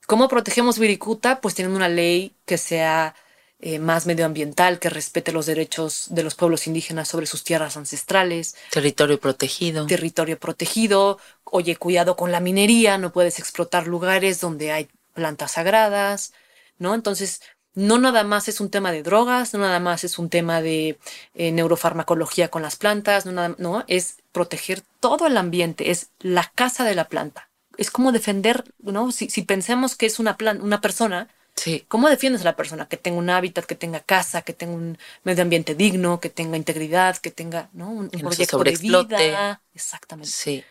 [0.08, 1.42] ¿Cómo protegemos viricuta?
[1.42, 3.16] Pues teniendo una ley que sea
[3.60, 8.56] eh, más medioambiental, que respete los derechos de los pueblos indígenas sobre sus tierras ancestrales.
[8.72, 9.86] Territorio protegido.
[9.86, 11.20] Territorio protegido.
[11.44, 16.34] Oye, cuidado con la minería, no puedes explotar lugares donde hay plantas sagradas.
[16.80, 16.96] ¿no?
[16.96, 17.42] Entonces,
[17.76, 21.00] no nada más es un tema de drogas, no nada más es un tema de
[21.36, 26.52] eh, neurofarmacología con las plantas, no, nada, no, es proteger todo el ambiente, es la
[26.56, 27.50] casa de la planta.
[27.78, 29.12] Es como defender, ¿no?
[29.12, 31.84] Si, si pensemos que es una, plan, una persona, Sí.
[31.90, 32.88] ¿cómo defiendes a la persona?
[32.88, 36.56] Que tenga un hábitat, que tenga casa, que tenga un medio ambiente digno, que tenga
[36.56, 37.90] integridad, que tenga ¿no?
[37.90, 39.62] un, un Que no se proyecto de vida.
[39.74, 40.32] Exactamente.
[40.32, 40.64] Sí.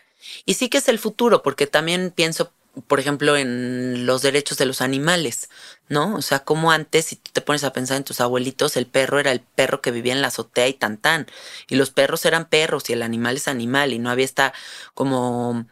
[0.45, 2.51] Y sí que es el futuro, porque también pienso,
[2.87, 5.49] por ejemplo, en los derechos de los animales,
[5.89, 6.15] ¿no?
[6.15, 9.19] O sea, como antes, si tú te pones a pensar en tus abuelitos, el perro
[9.19, 11.27] era el perro que vivía en la azotea y tan tan.
[11.67, 14.53] Y los perros eran perros y el animal es animal y no había esta
[14.93, 15.65] como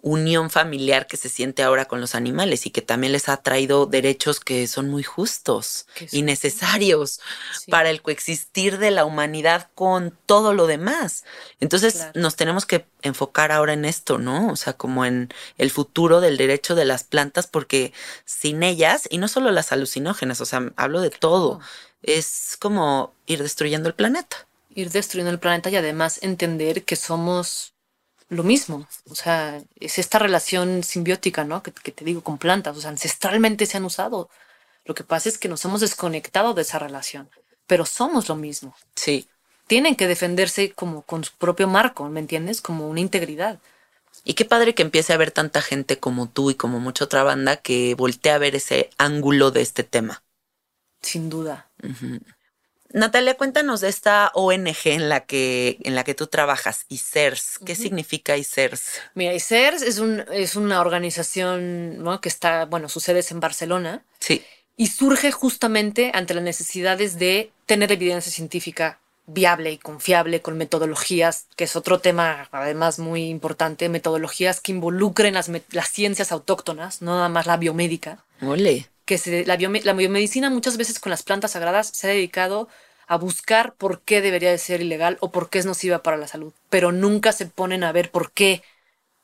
[0.00, 3.86] unión familiar que se siente ahora con los animales y que también les ha traído
[3.86, 7.20] derechos que son muy justos y necesarios
[7.58, 7.70] Sí.
[7.70, 11.24] para el coexistir de la humanidad con todo lo demás.
[11.60, 12.12] Entonces Claro.
[12.20, 14.48] nos tenemos que enfocar ahora en esto, ¿no?
[14.50, 17.92] O sea, como en el futuro del derecho de las plantas, porque
[18.24, 21.60] sin ellas, y no solo las alucinógenas, o sea, hablo de todo,
[22.02, 24.46] es como ir destruyendo el planeta.
[24.76, 27.73] ir destruyendo el planeta y además entender que somos
[28.28, 28.86] lo mismo.
[29.10, 31.62] O sea, es esta relación simbiótica, ¿no?
[31.62, 32.76] Que, que te digo con plantas.
[32.76, 34.28] O sea, ancestralmente se han usado.
[34.84, 37.30] Lo que pasa es que nos hemos desconectado de esa relación,
[37.66, 38.74] pero somos lo mismo.
[38.96, 39.28] Sí.
[39.66, 42.60] Tienen que defenderse como con su propio marco, ¿me entiendes?
[42.60, 43.58] Como una integridad.
[44.24, 47.22] Y qué padre que empiece a haber tanta gente como tú y como mucha otra
[47.22, 50.22] banda que voltea a ver ese ángulo de este tema.
[51.00, 51.70] Sin duda.
[52.94, 57.58] Natalia, cuéntanos de esta ONG en la que, en la que tú trabajas, ICERS.
[57.66, 59.00] ¿Qué significa ICERS?
[59.14, 62.20] Mira, ICERS es, un, es una organización ¿no?
[62.20, 64.04] que está, bueno, su sede es en Barcelona.
[64.20, 64.42] Sí.
[64.76, 71.46] y surge justamente ante las necesidades de tener evidencia científica viable y confiable con metodologías,
[71.56, 77.16] que es otro tema además muy importante, metodologías que involucren las, las ciencias autóctonas, no
[77.16, 78.88] nada más la biomédica, Ole.
[79.04, 82.68] Que se, la, la biomedicina muchas veces con las plantas sagradas se ha dedicado
[83.06, 86.28] a buscar por qué debería de ser ilegal o por qué es nociva para la
[86.28, 88.62] salud, pero nunca se ponen a ver por qué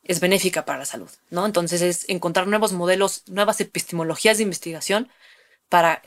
[0.02, 1.46] es benéfica para la salud, ¿no?
[1.46, 5.08] Entonces es encontrar nuevos modelos, nuevas epistemologías de investigación
[5.68, 6.02] para,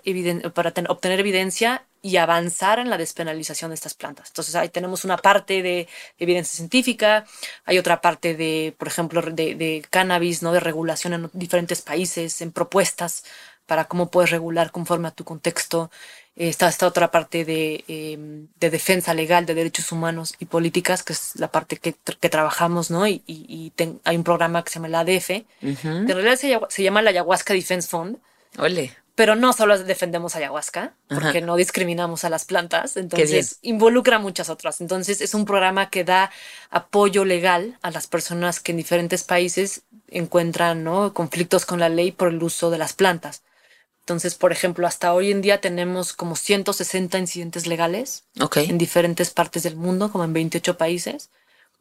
[0.89, 4.27] obtener evidencia y avanzar en la despenalización de estas plantas.
[4.29, 7.25] Entonces ahí tenemos una parte de evidencia científica,
[7.63, 10.51] hay otra parte de, por ejemplo, de, de cannabis, ¿no?
[10.51, 13.23] De regulación en diferentes países, en propuestas
[13.65, 15.89] para cómo puedes regular conforme a tu contexto.
[16.35, 18.17] Eh, Está esta otra parte de, eh,
[18.59, 22.29] de defensa legal de derechos humanos y políticas, que es la parte que, tr- que
[22.29, 23.07] trabajamos, ¿no?
[23.07, 25.45] Y, y- y ten- hay un programa que se llama el ADF, que
[25.83, 28.17] en realidad se, llama- se llama la Ayahuasca Defense Fund,
[28.57, 28.91] Ole.
[29.15, 31.41] pero no solo defendemos ayahuasca, porque Ajá.
[31.41, 34.81] no discriminamos a las plantas, entonces involucra muchas otras.
[34.81, 36.31] Entonces es un programa que da
[36.71, 41.13] apoyo legal a las personas que en diferentes países encuentran ¿no?
[41.13, 43.43] conflictos con la ley por el uso de las plantas.
[44.03, 49.63] Entonces, por ejemplo, hasta hoy en día tenemos como 160 incidentes legales en diferentes partes
[49.63, 51.29] del mundo, como en 28 países.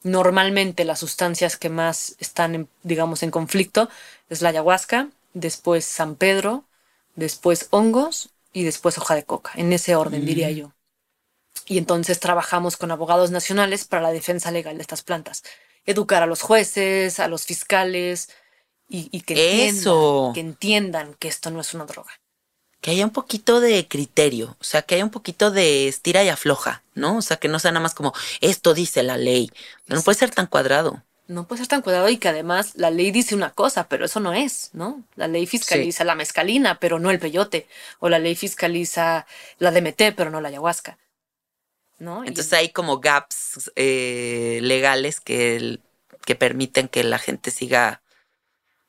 [0.04, 3.88] Normalmente las sustancias que más están, en, digamos, en conflicto
[4.30, 6.64] es la ayahuasca, después San Pedro,
[7.16, 10.72] después hongos y después hoja de coca, en ese orden, diría yo.
[11.66, 15.42] Y entonces trabajamos con abogados nacionales para la defensa legal de estas plantas.
[15.86, 18.28] Educar a los jueces, a los fiscales
[18.92, 20.30] y, y que, entiendan, Eso.
[20.34, 22.10] que entiendan que esto no es una droga.
[22.80, 26.28] Que haya un poquito de criterio, o sea, que haya un poquito de estira y
[26.28, 27.16] afloja, ¿no?
[27.18, 29.50] O sea, que no sea nada más como esto dice la ley.
[29.86, 31.02] No puede ser tan cuadrado.
[31.28, 34.20] no puede ser tan cuidado y que además la ley dice una cosa, pero eso
[34.20, 35.02] no es, ¿no?
[35.16, 37.66] La ley fiscaliza la mezcalina, pero no el peyote,
[38.00, 39.26] o la ley fiscaliza
[39.58, 40.98] la DMT, pero no la ayahuasca,
[41.98, 42.24] ¿no?
[42.24, 45.80] Y- Entonces hay como gaps eh, legales que, el-
[46.26, 48.01] que permiten que la gente siga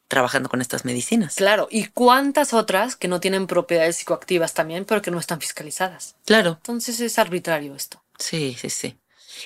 [0.08, 1.36] trabajando con estas medicinas.
[1.36, 6.16] claro, y cuántas otras que no tienen propiedades psicoactivas también, pero que no están fiscalizadas.
[6.26, 8.04] Claro, Entonces es arbitrario esto.
[8.20, 8.98] sí, sí, sí.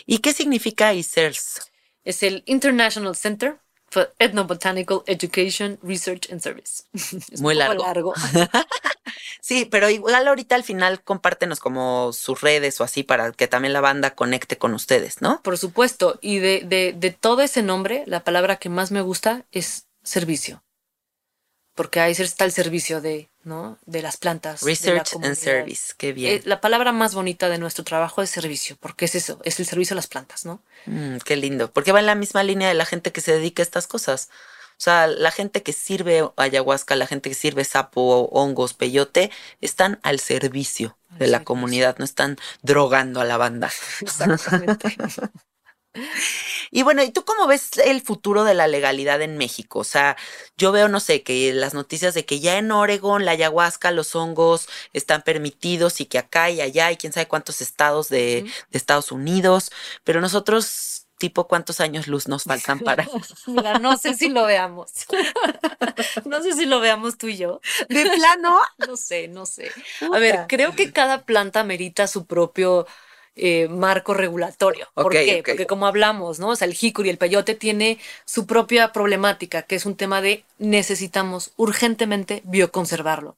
[0.05, 1.61] ¿Y qué significa ICERS?
[2.03, 3.57] Es el International Center
[3.89, 6.83] for Ethnobotanical Education, Research and Service.
[6.93, 8.13] Es un Muy largo.
[9.41, 13.71] Sí, pero igual ahorita al final compártenos como sus redes o así para que también
[13.73, 15.41] la banda conecte con ustedes, ¿no?
[15.41, 16.19] Por supuesto.
[16.21, 20.63] Y de, de, de todo ese nombre, la palabra que más me gusta es servicio.
[21.75, 23.77] Porque ahí está el servicio de, ¿no?
[23.85, 24.61] de las plantas.
[24.61, 25.35] de la Research and.
[25.35, 26.33] Service, qué bien.
[26.33, 29.67] Eh, la palabra más bonita de nuestro trabajo es servicio, porque es eso, es el
[29.67, 30.63] servicio a las plantas, ¿no?
[30.87, 33.61] Mm, qué lindo, porque va en la misma línea de la gente que se dedica
[33.61, 34.29] a estas cosas.
[34.71, 39.31] O sea, la gente que sirve ayahuasca, la gente que sirve sapo, hongos, peyote,
[39.61, 43.71] están al servicio de la comunidad, no están drogando a la banda.
[44.01, 44.95] Exactamente.
[46.71, 49.79] Y bueno, ¿y tú cómo ves el futuro de la legalidad en México?
[49.79, 50.17] O sea,
[50.57, 54.15] yo veo, no sé, que las noticias de que ya en Oregon la ayahuasca, los
[54.15, 58.77] hongos están permitidos y que acá y allá hay quién sabe cuántos estados de, de
[58.77, 59.71] Estados Unidos,
[60.03, 63.07] pero nosotros tipo cuántos años luz nos faltan para.
[63.47, 64.91] Mira, no sé si lo veamos.
[66.25, 67.61] no sé si lo veamos tú y yo.
[67.89, 68.59] ¿De plano?
[68.87, 69.71] No sé, no sé.
[70.13, 72.87] A ver, creo que cada planta merita su propio
[73.37, 74.87] eh, marco regulatorio.
[74.93, 75.43] ¿Por qué?
[75.45, 76.49] Porque como hablamos, ¿no?
[76.49, 80.43] O sea, el jícuri, el peyote tiene su propia problemática, que es un tema de
[80.57, 83.35] necesitamos urgentemente bioconservarlo.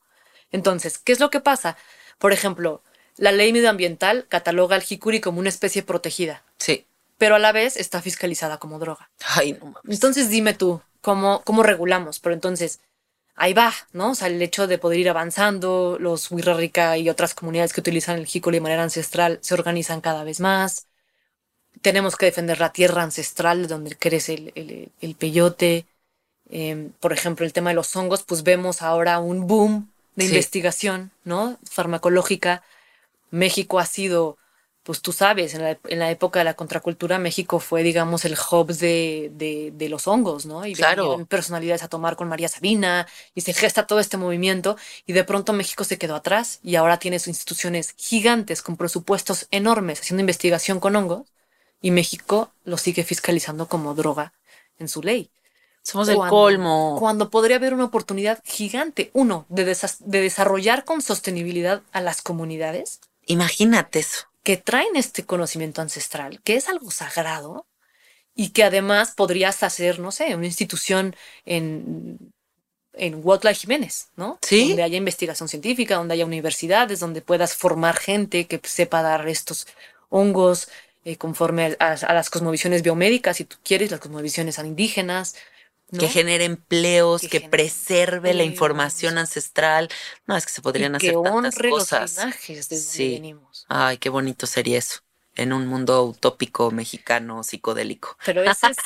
[0.52, 1.78] Entonces, ¿qué es lo que pasa?
[2.18, 2.82] Por ejemplo,
[3.18, 6.43] la ley medioambiental cataloga al jicuri como una especie protegida.
[6.58, 6.86] Sí
[7.20, 9.12] pero a la vez está fiscalizada como droga.
[9.36, 9.82] Ay, no mames.
[9.89, 12.20] Entonces dime tú, ¿cómo, cómo regulamos?
[12.20, 12.80] Pero entonces,
[13.40, 14.12] ahí va, ¿no?
[14.12, 18.18] O sea, el hecho de poder ir avanzando, los Rica y otras comunidades que utilizan
[18.20, 20.88] el jícoli de manera ancestral se organizan cada vez más.
[21.82, 25.86] Tenemos que defender la tierra ancestral donde crece el, el, peyote.
[26.50, 31.12] Em, por ejemplo, el tema de los hongos, pues vemos ahora un boom de investigación,
[31.24, 31.58] ¿no?
[31.64, 32.64] Farmacológica.
[33.32, 34.38] México ha sido
[34.90, 39.30] pues tú sabes, en la, época de la contracultura México fue, digamos, el hub de,
[39.72, 40.66] de, los hongos, ¿no?
[40.66, 41.24] Y claro.
[41.28, 45.54] personalidades a tomar con María Sabina y se gesta todo este movimiento y de pronto
[45.54, 50.80] México se quedó atrás y ahora tiene sus instituciones gigantes con presupuestos enormes haciendo investigación
[50.80, 51.28] con hongos
[51.84, 54.34] y México lo sigue fiscalizando como droga
[54.80, 55.30] en su ley.
[55.84, 56.96] Somos el colmo.
[56.98, 63.02] Cuando podría haber una oportunidad gigante, uno, de, de desarrollar con sostenibilidad a las comunidades.
[63.28, 67.68] Imagínate eso que traen este conocimiento ancestral, que es algo sagrado
[68.34, 72.34] y que además podrías hacer, no sé, una institución en,
[72.93, 74.39] en Huautla Jiménez, ¿no?
[74.41, 74.70] Sí.
[74.70, 79.68] Donde haya investigación científica, donde haya universidades, donde puedas formar gente que sepa dar estos
[80.10, 80.70] hongos
[81.06, 85.36] eh, conforme a, a, las cosmovisiones biomédicas, si tú quieres, las cosmovisiones indígenas,
[85.98, 89.90] que genere empleos, que, preserve la información ancestral.
[90.28, 92.18] No, es que se podrían hacer tantas cosas.
[92.48, 93.14] Los sí.
[93.14, 93.66] venimos.
[93.68, 95.00] Ay, qué bonito sería eso.
[95.36, 98.18] En un mundo utópico mexicano psicodélico.
[98.26, 98.78] Pero esa es,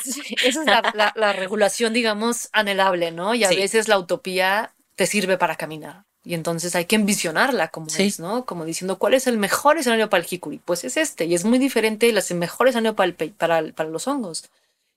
[0.44, 3.34] esa es la, la, regulación, digamos, anhelable, ¿no?
[3.34, 6.04] Y a veces la utopía te sirve para caminar.
[6.26, 8.46] Y entonces hay que envisionarla como es, ¿no?
[8.46, 10.58] Como diciendo, ¿cuál es el mejor escenario para el jicuri?
[10.58, 11.26] Pues es este.
[11.26, 14.44] Y es muy diferente el mejor escenario para, el, para, para los hongos.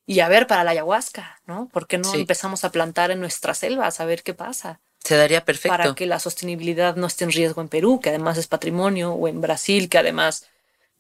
[0.10, 1.68] Y a ver, para la ayahuasca, ¿no?
[1.68, 4.80] ¿Por qué no empezamos a plantar en nuestras selvas a ver qué pasa?
[5.04, 5.78] Se daría perfecto.
[5.78, 9.28] Para que la sostenibilidad no esté en riesgo en Perú, que además es patrimonio, o
[9.28, 10.46] en Brasil, que además,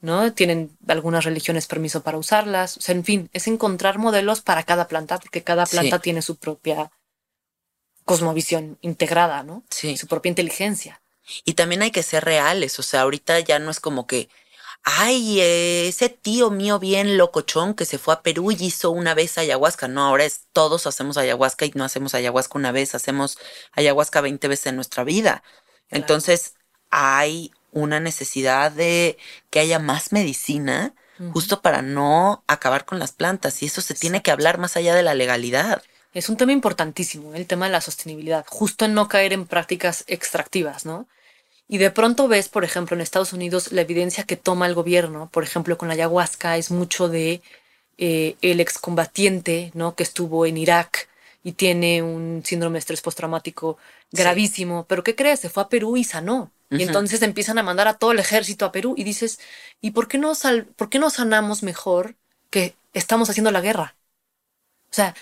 [0.01, 0.33] ¿no?
[0.33, 2.75] Tienen algunas religiones permiso para usarlas.
[2.75, 6.35] O sea, en fin, es encontrar modelos para cada planta, porque cada planta tiene su
[6.35, 6.91] propia
[8.03, 9.63] cosmovisión integrada, ¿no?
[9.69, 9.95] Sí.
[9.95, 11.01] Su propia inteligencia.
[11.45, 14.27] Y también hay que ser reales, o sea, ahorita ya no es como que
[14.89, 19.37] ay, ese tío mío bien locochón que se fue a Perú y hizo una vez
[19.37, 19.89] ayahuasca.
[19.89, 23.37] No, ahora es todos hacemos ayahuasca y no hacemos ayahuasca una vez, hacemos
[23.73, 25.43] ayahuasca 20 veces en nuestra vida.
[25.89, 26.53] Entonces,
[26.89, 29.17] hay una necesidad de
[29.49, 30.93] que haya más medicina
[31.33, 34.95] justo para no acabar con las plantas y eso se tiene que hablar más allá
[34.95, 35.81] de la legalidad.
[36.13, 40.05] Es un tema importantísimo, el tema de la sostenibilidad, justo en no caer en prácticas
[40.07, 41.09] extractivas, ¿no?
[41.67, 45.29] Y de pronto ves, por ejemplo, en Estados Unidos la evidencia que toma el gobierno,
[45.31, 47.41] por ejemplo, con la ayahuasca, es mucho de
[47.97, 49.95] eh, el excombatiente, ¿no?
[49.95, 51.09] Que estuvo en Irak
[51.43, 53.77] y tiene un síndrome de estrés postraumático
[54.11, 54.85] gravísimo.
[54.85, 55.39] Pero ¿qué crees?
[55.41, 56.51] Se fue a Perú y sanó.
[56.69, 59.39] Y entonces empiezan a mandar a todo el ejército a Perú y dices,
[59.79, 62.15] ¿y por qué no, sal por qué no sanamos mejor
[62.49, 63.95] que estamos haciendo la guerra?
[64.91, 65.15] O sea,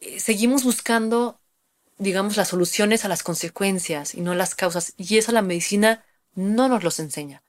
[0.00, 1.39] eh, seguimos buscando
[2.00, 4.94] digamos, las soluciones a las consecuencias y no las causas.
[4.96, 6.02] Y eso la medicina
[6.34, 7.42] no nos los enseña.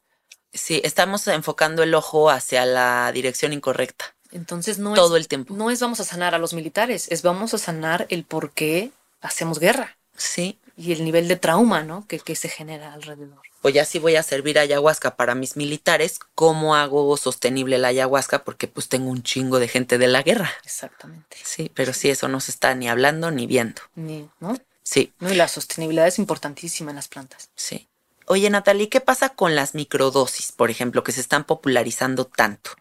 [0.54, 4.14] Sí, estamos enfocando el ojo hacia la dirección incorrecta.
[4.32, 5.54] Entonces no todo es, el tiempo.
[5.54, 8.92] No es vamos a sanar a los militares, es vamos a sanar el por qué
[9.22, 9.98] hacemos guerra.
[10.16, 10.60] Sí.
[10.76, 12.06] Y el nivel de trauma, ¿no?
[12.08, 13.42] Que, que se genera alrededor.
[13.62, 18.44] Pues ya si voy a servir ayahuasca para mis militares, ¿cómo hago sostenible la ayahuasca?
[18.44, 20.52] Porque pues tengo un chingo de gente de la guerra.
[20.64, 21.38] Exactamente.
[21.44, 23.82] Sí, pero sí, eso no se está ni hablando ni viendo.
[23.96, 24.58] Ni, ¿no?
[24.82, 25.14] Sí.
[25.20, 27.50] No, y la sostenibilidad es importantísima en las plantas.
[27.56, 27.88] Sí.
[28.26, 32.72] Oye, Natalie, ¿qué pasa con las microdosis, por ejemplo, que se están popularizando tanto?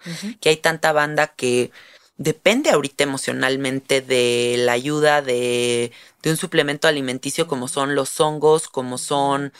[0.40, 1.72] Que hay tanta banda que
[2.16, 8.68] depende ahorita emocionalmente de la ayuda de, de un suplemento alimenticio como son los hongos,
[8.68, 9.52] como son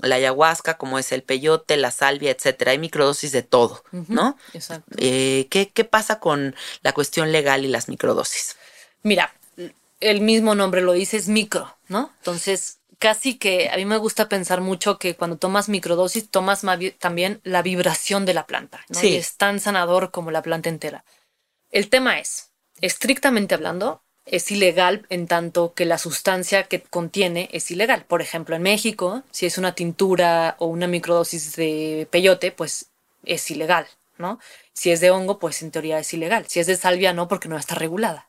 [0.00, 2.72] la ayahuasca, como es el peyote, la salvia, etcétera.
[2.72, 4.36] Hay microdosis de todo, ¿no?
[4.52, 4.94] Exacto.
[4.98, 8.56] Eh, ¿qué, ¿Qué pasa con la cuestión legal y las microdosis?
[9.02, 9.32] Mira,
[10.00, 12.12] el mismo nombre lo dice, es micro, ¿no?
[12.18, 16.62] Entonces, casi que a mí me gusta pensar mucho que cuando tomas microdosis, tomas
[16.98, 19.00] también la vibración de la planta, ¿no?
[19.00, 19.16] Sí.
[19.16, 21.04] es tan sanador como la planta entera.
[21.70, 27.70] El tema es, estrictamente hablando, es ilegal en tanto que la sustancia que contiene es
[27.70, 28.04] ilegal.
[28.04, 32.86] Por ejemplo, en México, si es una tintura o una microdosis de peyote, pues
[33.24, 33.86] es ilegal,
[34.18, 34.38] ¿no?
[34.72, 36.46] Si es de hongo, pues en teoría es ilegal.
[36.48, 38.28] Si es de salvia, no, porque no está regulada.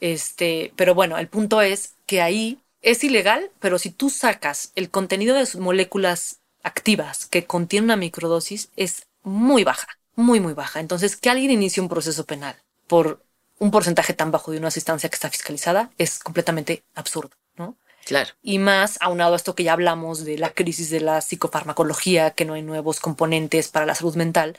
[0.00, 4.90] Este, pero bueno, el punto es que ahí es ilegal, pero si tú sacas el
[4.90, 10.80] contenido de sus moléculas activas que contiene una microdosis, es muy baja, muy, muy baja.
[10.80, 13.22] Entonces, que alguien inicie un proceso penal por
[13.60, 17.76] un porcentaje tan bajo de una sustancia que está fiscalizada es completamente absurdo, ¿no?
[18.04, 18.30] Claro.
[18.42, 22.44] Y más aunado a esto que ya hablamos de la crisis de la psicofarmacología, que
[22.46, 24.58] no hay nuevos componentes para la salud mental,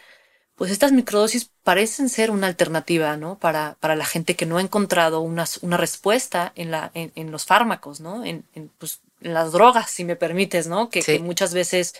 [0.55, 3.39] pues estas microdosis parecen ser una alternativa, ¿no?
[3.39, 7.31] Para, para la gente que no ha encontrado una, una respuesta en, la, en, en
[7.31, 8.23] los fármacos, ¿no?
[8.25, 10.89] En, en, pues, en las drogas, si me permites, ¿no?
[10.89, 11.13] Que, Sí.
[11.13, 11.95] que muchas veces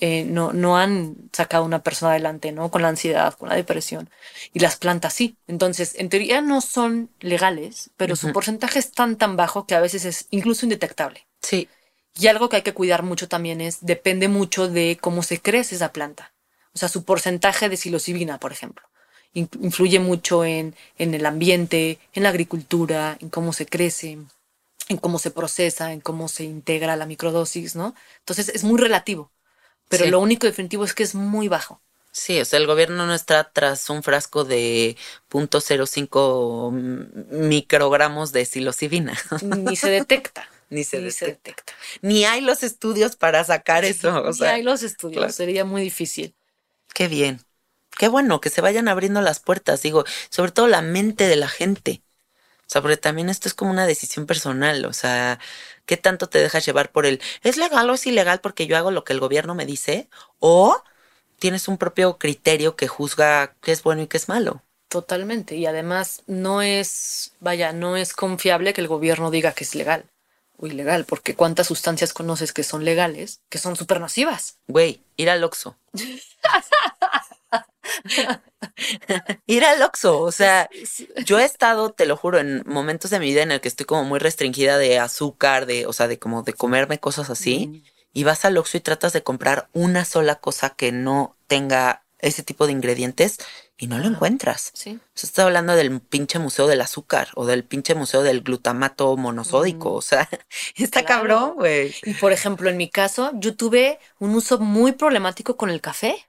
[0.00, 2.70] eh, no, no han sacado una persona adelante, ¿no?
[2.70, 4.10] Con la ansiedad, con la depresión.
[4.52, 5.36] Y las plantas sí.
[5.46, 9.80] Entonces, en teoría no son legales, pero su porcentaje es tan, tan bajo que a
[9.80, 11.26] veces es incluso indetectable.
[11.42, 11.68] Sí.
[12.16, 15.76] Y algo que hay que cuidar mucho también es, depende mucho de cómo se crece
[15.76, 16.32] esa planta.
[16.74, 18.84] O sea, su porcentaje de psilocibina, por ejemplo.
[19.34, 24.18] In- Influye mucho en, en el ambiente, en la agricultura, en cómo se crece,
[24.88, 27.94] en cómo se procesa, en cómo se integra la microdosis, ¿no?
[28.20, 29.30] Entonces es muy relativo.
[29.88, 30.10] Pero Sí.
[30.10, 31.80] lo único definitivo es que es muy bajo.
[32.10, 34.96] Sí, o sea, el gobierno no está tras un frasco de
[35.28, 39.16] 0.05 microgramos de psilocibina.
[39.42, 40.48] Ni se detecta.
[40.70, 41.72] Ni se ni se detecta.
[42.02, 44.22] Ni hay los estudios para sacar eso.
[44.22, 45.32] O Ni sea, hay los estudios, claro.
[45.32, 46.34] sería muy difícil.
[46.94, 47.40] qué bien.
[47.98, 51.48] Qué bueno que se vayan abriendo las puertas, digo, sobre todo la mente de la
[51.48, 52.02] gente.
[52.68, 54.84] O sea, porque también esto es como una decisión personal.
[54.84, 55.38] O sea,
[55.86, 58.90] ¿qué tanto te dejas llevar por el es legal o es ilegal porque yo hago
[58.90, 60.08] lo que el gobierno me dice?
[60.38, 60.82] O
[61.38, 64.62] tienes un propio criterio que juzga qué es bueno y qué es malo.
[64.88, 65.56] Totalmente.
[65.56, 70.04] Y además no es, vaya, no es confiable que el gobierno diga que es legal
[70.58, 74.58] o ilegal, porque cuántas sustancias conoces que son legales, que son súper nocivas.
[74.66, 75.76] Güey, ir al Oxxo.
[79.46, 80.68] ir al Oxxo, o sea,
[81.24, 83.86] yo he estado, te lo juro, en momentos de mi vida en el que estoy
[83.86, 87.82] como muy restringida de azúcar, de, o sea, de como de comerme cosas así,
[88.12, 92.42] y vas al Oxxo y tratas de comprar una sola cosa que no tenga ese
[92.42, 93.38] tipo de ingredientes
[93.76, 94.72] y no lo encuentras.
[94.74, 94.96] Sí.
[94.96, 99.16] O sea, estoy hablando del pinche museo del azúcar o del pinche museo del glutamato
[99.16, 100.28] monosódico, o sea,
[100.74, 101.06] está Claro.
[101.06, 101.94] cabrón, güey.
[102.02, 106.27] Y por ejemplo, en mi caso, yo tuve un uso muy problemático con el café,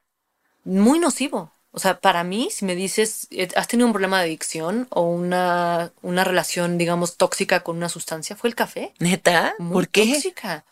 [0.63, 1.51] muy nocivo.
[1.71, 5.01] O sea, para mí, si me dices, eh, ¿has tenido un problema de adicción o
[5.03, 8.35] una, una relación, digamos, tóxica con una sustancia?
[8.35, 8.93] Fue el café.
[8.99, 9.53] ¿Neta?
[9.59, 10.13] Muy ¿Por qué?
[10.13, 10.65] tóxica.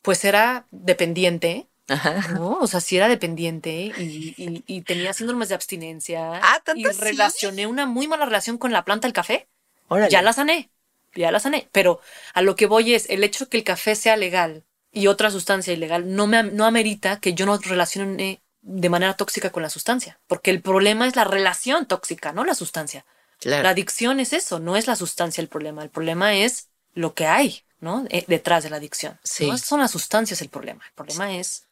[0.00, 2.28] Pues era dependiente, Ajá.
[2.32, 2.52] ¿no?
[2.60, 6.36] O sea, sí era dependiente y, y- y tenía síndromes de abstinencia.
[6.42, 9.48] Ah, ¿tanto Y relacioné una muy mala relación con la planta del café.
[9.88, 10.10] Órale.
[10.10, 10.70] Ya la sané,
[11.14, 11.68] ya la sané.
[11.72, 12.00] Pero
[12.32, 15.30] a lo que voy es, el hecho de que el café sea legal y otra
[15.30, 19.70] sustancia ilegal no, me, no amerita que yo no relacione de manera tóxica con la
[19.70, 20.20] sustancia.
[20.26, 23.04] Porque el problema es la relación tóxica, no la sustancia.
[23.38, 23.62] Claro.
[23.62, 25.82] La adicción es eso, no es la sustancia el problema.
[25.82, 28.04] El problema es lo que hay, ¿no?
[28.10, 29.18] Eh, detrás de la adicción.
[29.22, 29.46] Sí.
[29.46, 30.84] No son las sustancias el problema.
[30.86, 31.68] El problema es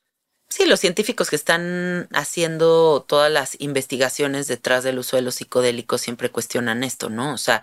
[0.48, 6.00] Sí, los científicos que están haciendo todas las investigaciones detrás del uso de los psicodélicos
[6.00, 7.34] siempre cuestionan esto, ¿no?
[7.34, 7.62] O sea,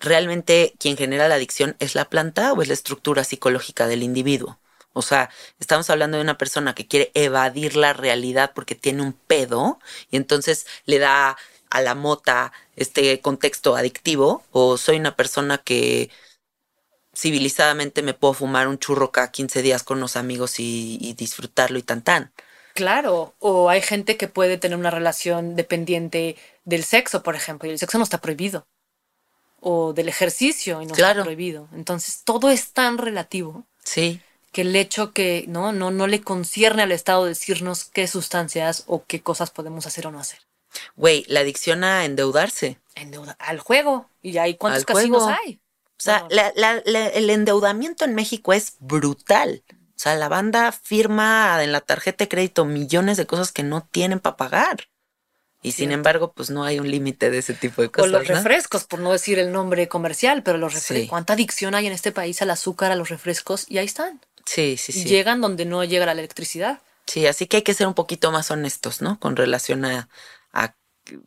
[0.00, 4.58] ¿realmente quien genera la adicción es la planta o es la estructura psicológica del individuo?
[4.92, 5.30] O sea,
[5.60, 9.78] estamos hablando de una persona que quiere evadir la realidad porque tiene un pedo
[10.10, 11.36] y entonces le da
[11.70, 16.10] a la mota este contexto adictivo o soy una persona que
[17.14, 21.78] civilizadamente me puedo fumar un churro cada 15 días con los amigos y, y disfrutarlo
[21.78, 22.32] y tan tan.
[22.74, 27.72] Claro, o hay gente que puede tener una relación dependiente del sexo, por ejemplo, y
[27.72, 28.66] el sexo no está prohibido.
[29.60, 31.20] O del ejercicio y no Claro.
[31.20, 31.68] está prohibido.
[31.74, 34.22] Entonces, todo es tan relativo Sí,
[34.52, 39.04] que el hecho que no, no, no le concierne al Estado decirnos qué sustancias o
[39.06, 40.40] qué cosas podemos hacer o no hacer.
[40.96, 42.78] güey, la adicción a endeudarse.
[42.94, 44.08] Endeuda al juego.
[44.22, 45.38] Y hay cuántos Al casinos juego.
[45.44, 45.54] hay.
[45.54, 49.62] O sea, Bueno, la- la- la- el endeudamiento en México es brutal.
[49.68, 53.86] O sea, la banda firma en la tarjeta de crédito millones de cosas que no
[53.90, 54.88] tienen para pagar.
[55.62, 58.10] Y sin embargo, pues no hay un límite de ese tipo de o cosas.
[58.10, 58.34] los ¿no?
[58.36, 61.02] refrescos, por no decir el nombre comercial, pero los refrescos.
[61.02, 61.08] Sí.
[61.08, 63.66] ¿Cuánta adicción hay en este país al azúcar, a los refrescos?
[63.68, 64.20] Y ahí están.
[64.52, 65.08] Sí, sí, Y sí.
[65.08, 66.80] llegan donde no llega la electricidad.
[67.06, 69.18] Sí, así que hay que ser un poquito más honestos, ¿no?
[69.20, 70.08] Con relación a,
[70.52, 70.74] a,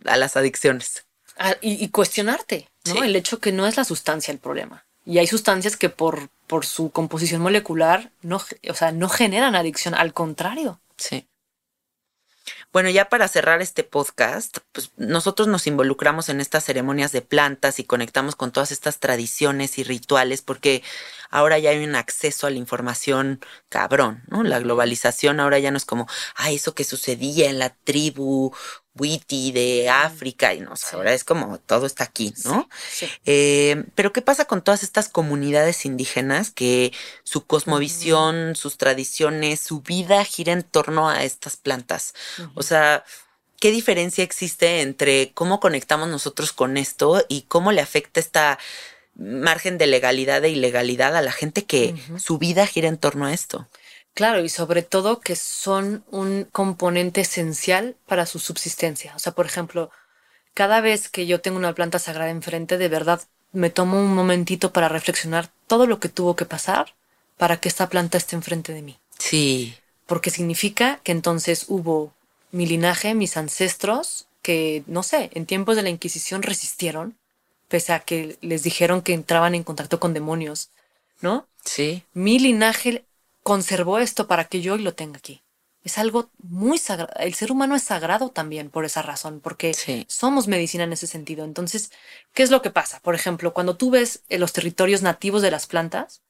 [0.05, 1.05] a las adicciones.
[1.38, 2.93] Ah, y, y cuestionarte, ¿no?
[2.93, 2.99] Sí.
[3.01, 4.86] El hecho que no es la sustancia el problema.
[5.05, 9.95] Y hay sustancias que por, por su composición molecular no, o sea, no generan adicción,
[9.95, 10.80] al contrario.
[10.97, 11.28] Sí.
[12.74, 17.78] Bueno, ya para cerrar este podcast, pues nosotros nos involucramos en estas ceremonias de plantas
[17.78, 20.82] y conectamos con todas estas tradiciones y rituales porque
[21.30, 24.41] ahora ya hay un acceso a la información cabrón, ¿no?
[24.41, 28.55] La globalización ahora ya no es como, ah, eso que sucedía en la tribu
[28.96, 32.70] Witi de África y no, sé, ahora es como todo está aquí, ¿no?
[33.26, 39.82] Eh, pero ¿qué pasa con todas estas comunidades indígenas que su cosmovisión, sus tradiciones, su
[39.82, 42.14] vida gira en torno a estas plantas?
[42.54, 43.04] O sea,
[43.60, 48.60] ¿qué diferencia existe entre cómo conectamos nosotros con esto y cómo le afecta esta
[49.16, 53.34] margen de legalidad e ilegalidad a la gente que su vida gira en torno a
[53.34, 53.68] esto?
[54.14, 59.14] Claro, y sobre todo que son un componente esencial para su subsistencia.
[59.16, 59.89] O sea, por ejemplo,
[60.53, 64.72] cada vez que yo tengo una planta sagrada enfrente, de verdad me tomo un momentito
[64.72, 66.93] para reflexionar todo lo que tuvo que pasar
[67.38, 68.97] para que esta planta esté enfrente de mí.
[69.18, 69.76] Sí.
[70.05, 72.14] Porque significa que entonces hubo
[72.51, 77.16] mi linaje, mis ancestros, que, no sé, en tiempos de la Inquisición resistieron,
[77.68, 80.70] pese a que les dijeron que entraban en contacto con demonios,
[81.22, 81.47] ¿no?
[81.64, 82.03] Sí.
[82.14, 83.03] Mi linaje
[83.44, 85.44] conservó esto para que yo hoy lo tenga aquí.
[85.84, 87.12] Es algo muy sagrado.
[87.20, 89.76] El ser humano es sagrado también por esa razón, porque
[90.08, 91.44] somos medicina en ese sentido.
[91.44, 91.91] Entonces,
[92.34, 93.02] ¿qué es lo que pasa?
[93.02, 96.24] Por ejemplo, cuando tú ves en los territorios nativos de las plantas,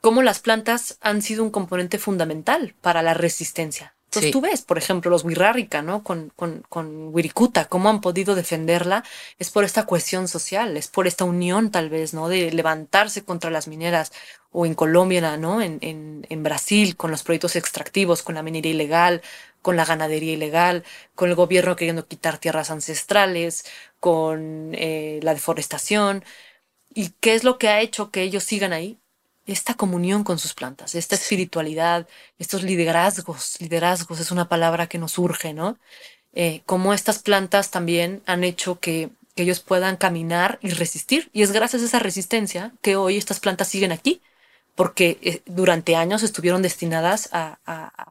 [0.00, 3.93] cómo las plantas han sido un componente fundamental para la resistencia.
[4.14, 6.04] Entonces tú ves, por ejemplo, los Wirrárica, ¿no?
[6.04, 9.04] Con, con, con Wirikuta, cómo han podido defenderla,
[9.38, 12.28] es por esta cohesión social, es por esta unión tal vez, ¿no?
[12.28, 14.12] De levantarse contra las mineras
[14.50, 15.60] o en Colombia, ¿no?
[15.62, 19.22] En, en, en Brasil, con los proyectos extractivos, con la minería ilegal,
[19.62, 20.84] con la ganadería ilegal,
[21.14, 23.64] con el gobierno queriendo quitar tierras ancestrales,
[24.00, 26.24] con eh, la deforestación.
[26.94, 29.00] ¿Y qué es lo que ha hecho que ellos sigan ahí?
[29.46, 35.12] Esta comunión con sus plantas, esta espiritualidad, estos liderazgos, liderazgos es una palabra que nos
[35.12, 35.78] surge, ¿no?
[36.32, 41.30] Eh, como estas plantas también han hecho que, que ellos puedan caminar y resistir.
[41.32, 44.22] Y es gracias a esa resistencia que hoy estas plantas siguen aquí,
[44.74, 47.58] porque eh, durante años estuvieron destinadas a,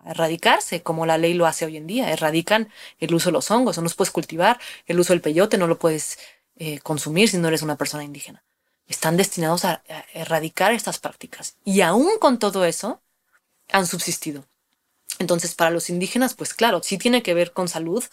[0.06, 2.12] erradicarse, como la ley lo hace hoy en día.
[2.12, 2.70] Erradican
[3.00, 5.80] el uso de los hongos, no los puedes cultivar, el uso del peyote no lo
[5.80, 6.20] puedes
[6.58, 8.44] eh, consumir si no eres una persona indígena.
[8.88, 11.56] Están destinados a, erradicar estas prácticas.
[11.64, 13.02] Y aún con todo eso,
[13.72, 14.46] han subsistido.
[15.20, 18.04] Entonces, para los indígenas, pues claro, sí tiene que ver con salud.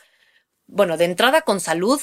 [0.67, 2.01] Bueno, de entrada con salud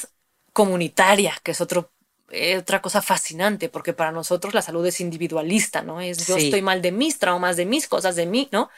[0.52, 1.92] comunitaria, que es otro
[2.30, 6.00] eh, otra cosa fascinante, porque para nosotros la salud es individualista, ¿no?
[6.02, 8.68] Es yo estoy mal de mis traumas, de mis cosas, de mí, ¿no?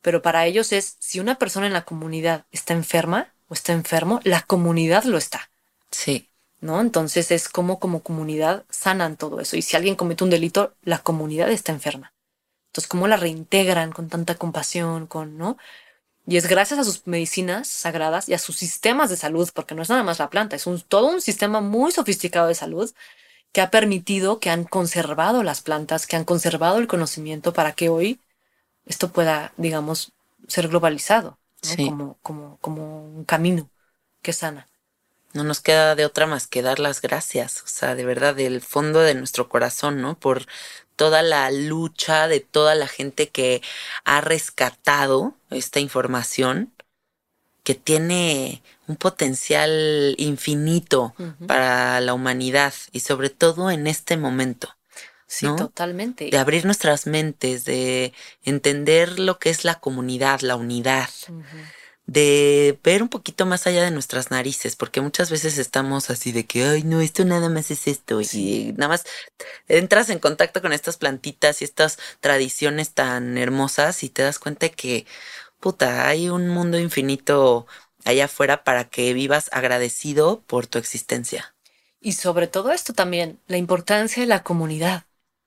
[0.00, 4.20] Pero para ellos es, si una persona en la comunidad está enferma o está enfermo,
[4.22, 5.50] la comunidad lo está.
[5.90, 6.30] Sí.
[6.64, 6.80] ¿No?
[6.80, 9.56] Entonces es como como comunidad sanan todo eso.
[9.56, 12.14] Y si alguien comete un delito, la comunidad está enferma.
[12.68, 15.58] Entonces, ¿cómo la reintegran con tanta compasión, con, ¿no?
[16.26, 19.82] Y es gracias a sus medicinas sagradas y a sus sistemas de salud, porque no
[19.82, 22.90] es nada más la planta, es un, todo un sistema muy sofisticado de salud
[23.52, 27.90] que ha permitido que han conservado las plantas, que han conservado el conocimiento para que
[27.90, 28.20] hoy
[28.86, 30.12] esto pueda, digamos,
[30.48, 31.38] ser globalizado
[31.76, 33.70] como, como, como un camino
[34.22, 34.68] que sana.
[35.34, 38.60] No nos queda de otra más que dar las gracias, o sea, de verdad, del
[38.60, 40.16] fondo de nuestro corazón, ¿no?
[40.18, 40.46] Por
[40.96, 43.60] toda la lucha de toda la gente que
[44.04, 46.72] ha rescatado esta información
[47.64, 51.14] que tiene un potencial infinito
[51.46, 54.68] para la humanidad y sobre todo en este momento.
[55.26, 56.28] Sí, totalmente.
[56.30, 58.12] De abrir nuestras mentes, de
[58.44, 61.08] entender lo que es la comunidad, la unidad
[62.06, 66.44] de ver un poquito más allá de nuestras narices, porque muchas veces estamos así de
[66.44, 69.04] que, ay, no, esto nada más es esto, y nada más
[69.68, 74.68] entras en contacto con estas plantitas y estas tradiciones tan hermosas y te das cuenta
[74.68, 75.06] que,
[75.60, 77.66] puta, hay un mundo infinito
[78.04, 81.54] allá afuera para que vivas agradecido por tu existencia.
[82.02, 85.04] Y sobre todo esto también, la importancia de la comunidad,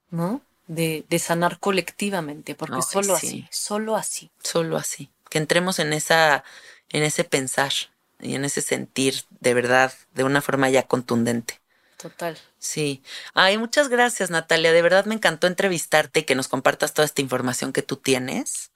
[0.10, 0.42] ¿no?
[0.66, 4.32] De, de sanar colectivamente, porque solo así, solo así.
[4.42, 6.44] Solo así que entremos en esa,
[6.90, 7.74] en ese pensar
[8.20, 11.62] y en ese sentir de verdad, de una forma ya contundente.
[11.98, 12.38] Total.
[12.60, 13.02] Sí.
[13.34, 14.72] Ay, muchas gracias, Natalia.
[14.72, 18.72] De verdad me encantó entrevistarte y que nos compartas toda esta información que tú tienes,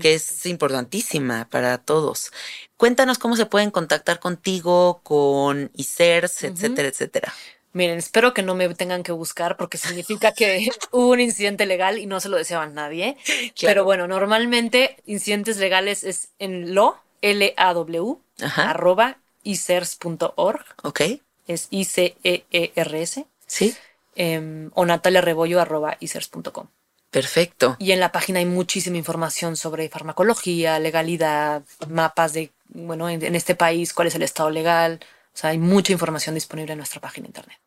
[0.00, 2.32] que es importantísima para todos.
[2.78, 7.34] Cuéntanos cómo se pueden contactar contigo, con ICERS, etcétera, etcétera.
[7.74, 11.98] Miren, espero que no me tengan que buscar porque significa que hubo un incidente legal
[11.98, 13.18] y no se lo deseaban nadie.
[13.60, 18.16] Pero bueno, normalmente incidentes legales es en lo, L-A-W,
[18.56, 20.64] arroba isers.org.
[20.84, 21.00] Ok.
[21.46, 23.26] Es I-C-E-E-R-S.
[23.46, 23.74] Sí.
[24.14, 26.68] Em, o nataliarebollo arroba isers.com.
[27.10, 27.76] Perfecto.
[27.80, 33.34] Y en la página hay muchísima información sobre farmacología, legalidad, mapas de, bueno, en, en
[33.34, 35.00] este país, cuál es el estado legal.
[35.34, 37.58] O sea, hay mucha información disponible en nuestra página de internet.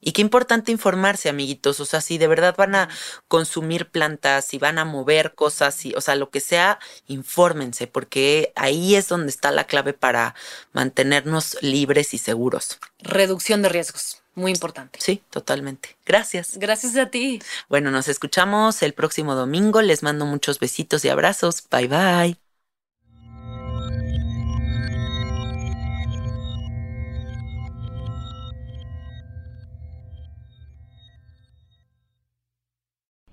[0.00, 1.80] Y qué importante informarse, amiguitos.
[1.80, 2.88] O sea, si de verdad van a
[3.28, 8.52] consumir plantas, si van a mover cosas, si, o sea, lo que sea, infórmense, porque
[8.56, 10.34] ahí es donde está la clave para
[10.72, 12.78] mantenernos libres y seguros.
[13.00, 14.98] Reducción de riesgos, muy importante.
[15.00, 15.96] Sí, totalmente.
[16.06, 16.58] Gracias.
[16.58, 17.40] Gracias a ti.
[17.68, 19.82] Bueno, nos escuchamos el próximo domingo.
[19.82, 21.64] Les mando muchos besitos y abrazos.
[21.70, 22.47] Bye bye.